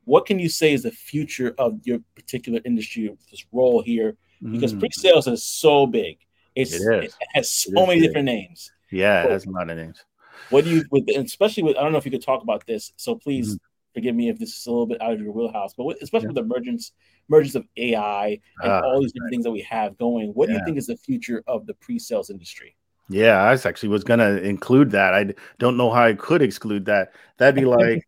[0.06, 4.16] what can you say is the future of your particular industry, this role here?
[4.42, 4.80] Because mm.
[4.80, 6.20] pre-sales is so big.
[6.56, 8.10] It's, it, it has so it many big.
[8.10, 8.72] different names.
[8.92, 10.04] Yeah, it has a lot of names.
[10.50, 12.92] What do you, with, especially with, I don't know if you could talk about this,
[12.96, 13.94] so please mm-hmm.
[13.94, 16.26] forgive me if this is a little bit out of your wheelhouse, but with, especially
[16.26, 16.30] yeah.
[16.30, 16.92] with the emergence,
[17.30, 19.32] emergence of AI and uh, all these different right.
[19.32, 20.56] things that we have going, what yeah.
[20.56, 22.76] do you think is the future of the pre-sales industry?
[23.10, 25.14] Yeah, I actually was gonna include that.
[25.16, 27.14] I don't know how I could exclude that.
[27.38, 28.08] That'd be like,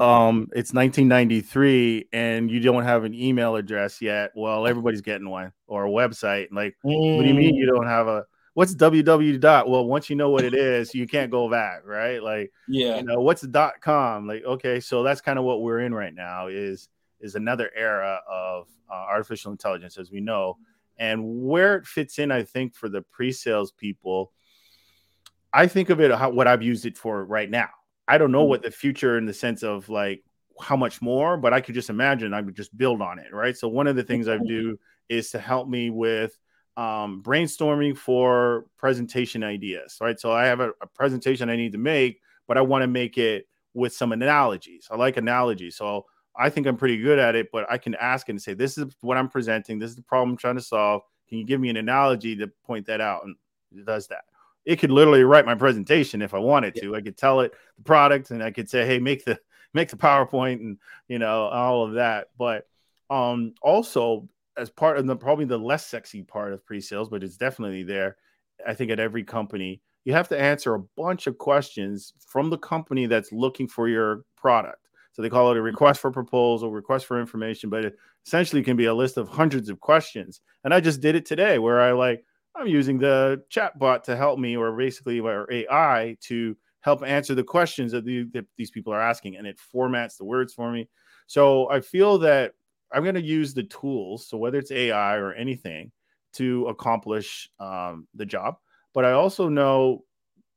[0.00, 4.32] um, it's 1993 and you don't have an email address yet.
[4.34, 6.48] Well, everybody's getting one or a website.
[6.50, 7.16] Like, mm.
[7.16, 7.76] what do you mean you mm.
[7.76, 8.24] don't have a
[8.58, 9.68] what's www dot?
[9.70, 12.20] Well, once you know what it is, you can't go back, right?
[12.20, 14.26] Like, yeah, you know, what's dot com?
[14.26, 16.48] Like, okay, so that's kind of what we're in right now.
[16.48, 16.88] Is
[17.20, 20.58] is another era of uh, artificial intelligence, as we know,
[20.98, 24.32] and where it fits in, I think, for the pre-sales people.
[25.52, 27.70] I think of it how, what I've used it for right now.
[28.08, 28.48] I don't know mm-hmm.
[28.48, 30.24] what the future in the sense of like
[30.60, 33.56] how much more, but I could just imagine I would just build on it, right?
[33.56, 36.36] So one of the things I do is to help me with
[36.78, 40.18] um, brainstorming for presentation ideas, right?
[40.18, 43.18] So I have a, a, presentation I need to make, but I want to make
[43.18, 44.86] it with some analogies.
[44.88, 45.74] I like analogies.
[45.74, 46.06] So
[46.36, 48.94] I think I'm pretty good at it, but I can ask and say, this is
[49.00, 49.80] what I'm presenting.
[49.80, 51.02] This is the problem I'm trying to solve.
[51.28, 53.24] Can you give me an analogy to point that out?
[53.24, 53.34] And
[53.72, 54.22] it does that.
[54.64, 56.94] It could literally write my presentation if I wanted to.
[56.94, 59.40] I could tell it the product and I could say, hey, make the
[59.74, 62.28] make the PowerPoint and you know all of that.
[62.38, 62.68] But
[63.10, 67.36] um also as part of the probably the less sexy part of pre-sales, but it's
[67.36, 68.16] definitely there.
[68.66, 72.58] I think at every company, you have to answer a bunch of questions from the
[72.58, 74.88] company that's looking for your product.
[75.12, 75.66] So they call it a mm-hmm.
[75.66, 77.96] request for proposal, request for information, but it
[78.26, 80.40] essentially can be a list of hundreds of questions.
[80.64, 84.16] And I just did it today where I like, I'm using the chat bot to
[84.16, 88.70] help me, or basically our AI to help answer the questions that, the, that these
[88.70, 89.36] people are asking.
[89.36, 90.88] And it formats the words for me.
[91.26, 92.52] So I feel that
[92.92, 94.26] I'm going to use the tools.
[94.26, 95.92] So whether it's AI or anything
[96.34, 98.56] to accomplish um, the job.
[98.94, 100.04] But I also know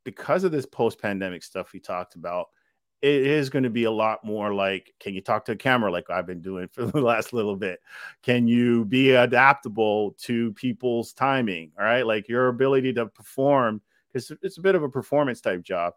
[0.03, 2.47] because of this post pandemic stuff we talked about,
[3.01, 5.91] it is going to be a lot more like can you talk to a camera
[5.91, 7.79] like I've been doing for the last little bit?
[8.21, 11.71] Can you be adaptable to people's timing?
[11.79, 15.63] All right, like your ability to perform because it's a bit of a performance type
[15.63, 15.93] job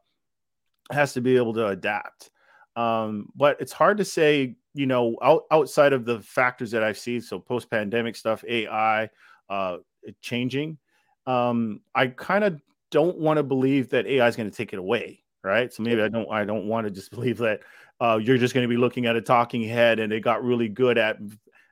[0.91, 2.31] has to be able to adapt.
[2.77, 6.99] Um, but it's hard to say, you know, out, outside of the factors that I've
[6.99, 9.09] seen, so post pandemic stuff, AI,
[9.49, 9.79] uh,
[10.21, 10.79] changing.
[11.27, 12.61] Um, I kind of
[12.91, 15.73] don't want to believe that AI is going to take it away right?
[15.73, 17.61] So maybe I don't I don't want to just believe that
[18.01, 20.69] uh, you're just going to be looking at a talking head and it got really
[20.69, 21.19] good at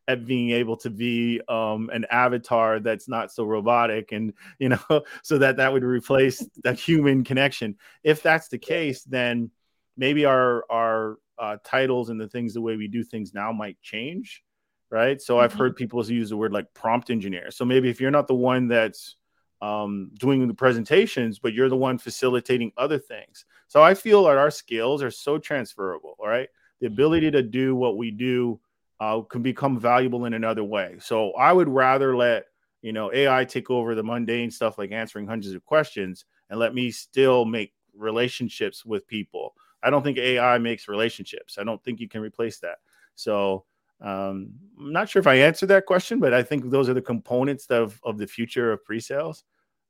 [0.09, 4.81] at being able to be um, an avatar that's not so robotic and you know
[5.23, 9.51] so that that would replace that human connection if that's the case then
[9.97, 13.78] maybe our our uh, titles and the things the way we do things now might
[13.82, 14.43] change
[14.90, 15.45] right so mm-hmm.
[15.45, 18.34] i've heard people use the word like prompt engineer so maybe if you're not the
[18.34, 19.16] one that's
[19.62, 23.47] um, doing the presentations, but you're the one facilitating other things.
[23.68, 26.16] So I feel that our skills are so transferable.
[26.18, 26.49] All right,
[26.80, 28.61] the ability to do what we do
[29.01, 30.97] uh, can become valuable in another way.
[30.99, 32.47] So I would rather let
[32.82, 36.74] you know AI take over the mundane stuff like answering hundreds of questions and let
[36.74, 39.55] me still make relationships with people.
[39.83, 41.59] I don't think AI makes relationships.
[41.59, 42.78] I don't think you can replace that.
[43.14, 43.64] So
[44.01, 47.03] um, I'm not sure if I answered that question, but I think those are the
[47.03, 49.45] components of, of the future of pre-sales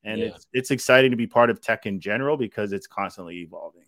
[0.05, 0.27] and yeah.
[0.27, 3.85] it's it's exciting to be part of tech in general because it's constantly evolving.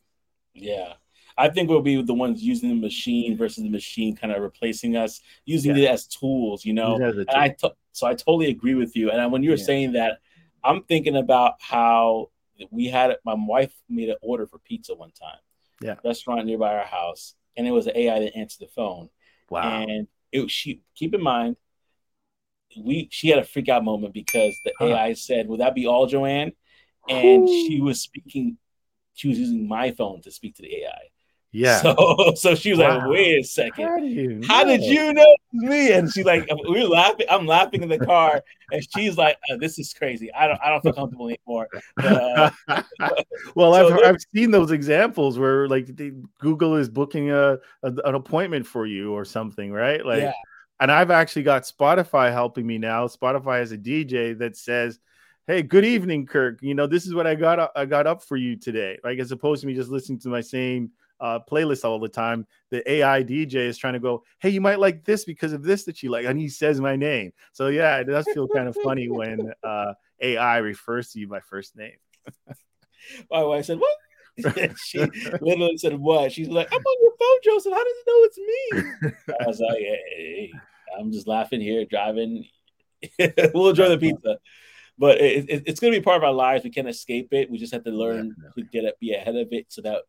[0.54, 0.94] Yeah.
[1.36, 4.96] I think we'll be the ones using the machine versus the machine kind of replacing
[4.96, 5.84] us, using yeah.
[5.84, 6.96] it as tools, you know.
[6.96, 7.24] Tool.
[7.28, 9.10] I to- so I totally agree with you.
[9.10, 9.64] And when you were yeah.
[9.64, 10.18] saying that,
[10.62, 12.30] I'm thinking about how
[12.70, 15.38] we had my wife made an order for pizza one time.
[15.84, 15.96] Yeah.
[16.02, 17.34] Restaurant nearby our house.
[17.56, 19.10] And it was an AI that answered the phone.
[19.50, 19.84] Wow.
[19.86, 21.56] And it she keep in mind
[22.76, 24.86] we she had a freak out moment because the huh.
[24.86, 26.52] AI said, "Would that be all, Joanne?"
[27.08, 27.66] And Ooh.
[27.66, 28.56] she was speaking.
[29.12, 31.10] She was using my phone to speak to the AI.
[31.54, 31.82] Yeah.
[31.82, 32.98] So so she was wow.
[32.98, 34.46] like, "Wait a second, how, you know?
[34.48, 37.26] how did you know me?" And she's like, "We are laughing.
[37.30, 38.42] I'm laughing in the car,
[38.72, 40.32] and she's like, oh, "This is crazy.
[40.34, 41.68] I don't I don't feel comfortable anymore."
[42.02, 42.50] uh,
[43.54, 45.88] well, so I've I've seen those examples where like
[46.40, 50.04] Google is booking a, a, an appointment for you or something, right?
[50.04, 50.22] Like.
[50.22, 50.32] Yeah
[50.80, 53.06] and I've actually got Spotify helping me now.
[53.06, 54.98] Spotify has a DJ that says,
[55.46, 56.58] "Hey, good evening, Kirk.
[56.62, 57.70] You know, this is what I got.
[57.76, 58.98] I got up for you today.
[59.04, 60.90] Like as opposed to me just listening to my same
[61.20, 62.46] uh, playlist all the time.
[62.70, 65.84] The AI DJ is trying to go, "Hey, you might like this because of this
[65.84, 67.32] that you like," and he says my name.
[67.52, 71.40] So yeah, it does feel kind of funny when uh, AI refers to you by
[71.40, 71.96] first name.
[73.30, 73.96] my wife said, "What?"
[74.84, 74.98] she
[75.40, 77.72] literally said, "What?" She's like, "I'm on your phone, Joseph.
[77.72, 80.52] How does it know it's me?" I was like, "Hey,
[80.98, 82.44] I'm just laughing here, driving.
[83.54, 84.38] we'll enjoy the pizza."
[84.96, 86.62] But it, it, it's going to be part of our lives.
[86.62, 87.50] We can't escape it.
[87.50, 90.02] We just have to learn to get it, be ahead of it, so that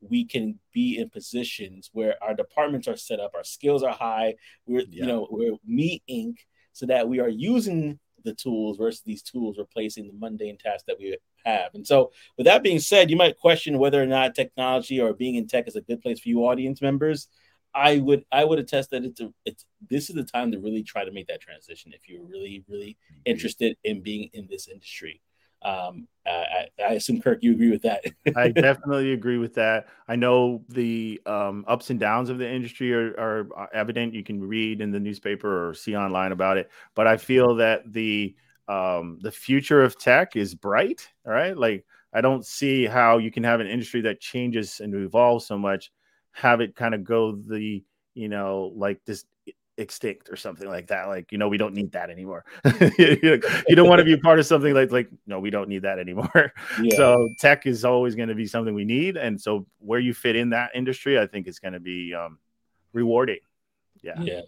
[0.00, 4.34] we can be in positions where our departments are set up, our skills are high.
[4.66, 5.02] We're yeah.
[5.02, 6.38] you know we're Me Inc.
[6.72, 10.98] so that we are using the tools versus these tools replacing the mundane tasks that
[10.98, 11.74] we have.
[11.74, 15.36] And so, with that being said, you might question whether or not technology or being
[15.36, 17.28] in tech is a good place for you, audience members.
[17.74, 20.82] I would I would attest that it's a, it's this is the time to really
[20.82, 25.20] try to make that transition if you're really really interested in being in this industry.
[25.62, 28.04] Um, I, I assume Kirk, you agree with that.
[28.36, 29.88] I definitely agree with that.
[30.08, 34.14] I know the um, ups and downs of the industry are, are evident.
[34.14, 36.70] You can read in the newspaper or see online about it.
[36.94, 38.34] But I feel that the
[38.68, 41.08] um, the future of tech is bright.
[41.26, 44.94] All right, like I don't see how you can have an industry that changes and
[44.94, 45.90] evolves so much,
[46.32, 47.82] have it kind of go the
[48.14, 49.24] you know like this
[49.80, 51.08] extinct or something like that.
[51.08, 52.44] Like, you know, we don't need that anymore.
[52.98, 53.30] you
[53.74, 56.52] don't want to be part of something like like no, we don't need that anymore.
[56.80, 56.96] Yeah.
[56.96, 60.36] So tech is always going to be something we need, and so where you fit
[60.36, 62.38] in that industry, I think is going to be um,
[62.92, 63.40] rewarding.
[64.02, 64.20] Yeah.
[64.20, 64.40] Yeah.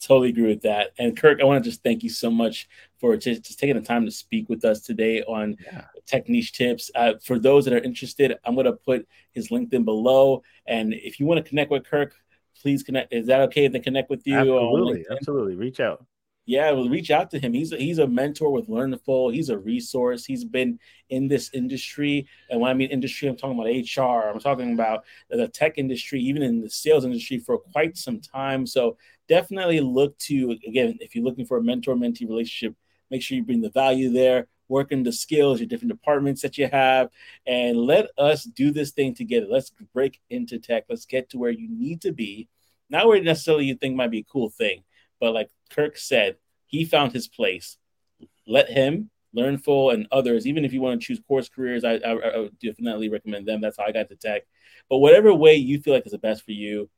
[0.00, 0.92] Totally agree with that.
[0.98, 2.68] And Kirk, I want to just thank you so much
[2.98, 5.84] for just, just taking the time to speak with us today on yeah.
[6.06, 6.90] Tech Niche Tips.
[6.94, 10.42] Uh, for those that are interested, I'm going to put his LinkedIn below.
[10.66, 12.14] And if you want to connect with Kirk,
[12.60, 13.12] please connect.
[13.12, 14.36] Is that okay if they connect with you?
[14.36, 15.06] Absolutely.
[15.10, 15.56] Absolutely.
[15.56, 16.04] Reach out
[16.50, 17.52] yeah, well, reach out to him.
[17.52, 19.32] He's a, he's a mentor with Learnfull.
[19.32, 20.24] He's a resource.
[20.24, 24.28] He's been in this industry, and when I mean industry, I'm talking about HR.
[24.28, 28.66] I'm talking about the tech industry, even in the sales industry, for quite some time.
[28.66, 28.96] So
[29.28, 32.74] definitely look to again, if you're looking for a mentor-mentee relationship,
[33.12, 34.48] make sure you bring the value there.
[34.70, 37.10] Work in the skills, your different departments that you have,
[37.44, 39.46] and let us do this thing together.
[39.50, 40.84] Let's break into tech.
[40.88, 42.48] Let's get to where you need to be.
[42.88, 44.84] Not where necessarily you think might be a cool thing,
[45.20, 47.78] but like Kirk said, he found his place.
[48.46, 52.38] Let him, Learnfull, and others, even if you want to choose CourseCareers, I, I, I
[52.38, 53.60] would definitely recommend them.
[53.60, 54.42] That's how I got to tech.
[54.88, 56.88] But whatever way you feel like is the best for you,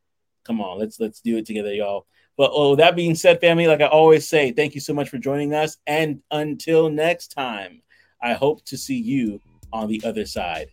[0.44, 2.06] come on, let's let's do it together, y'all.
[2.36, 5.18] But oh, that being said, family, like I always say, thank you so much for
[5.18, 5.76] joining us.
[5.86, 7.82] And until next time,
[8.22, 9.40] I hope to see you
[9.72, 10.70] on the other side.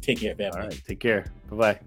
[0.00, 0.60] Take care, family.
[0.60, 1.26] All right, take care.
[1.50, 1.80] Bye bye.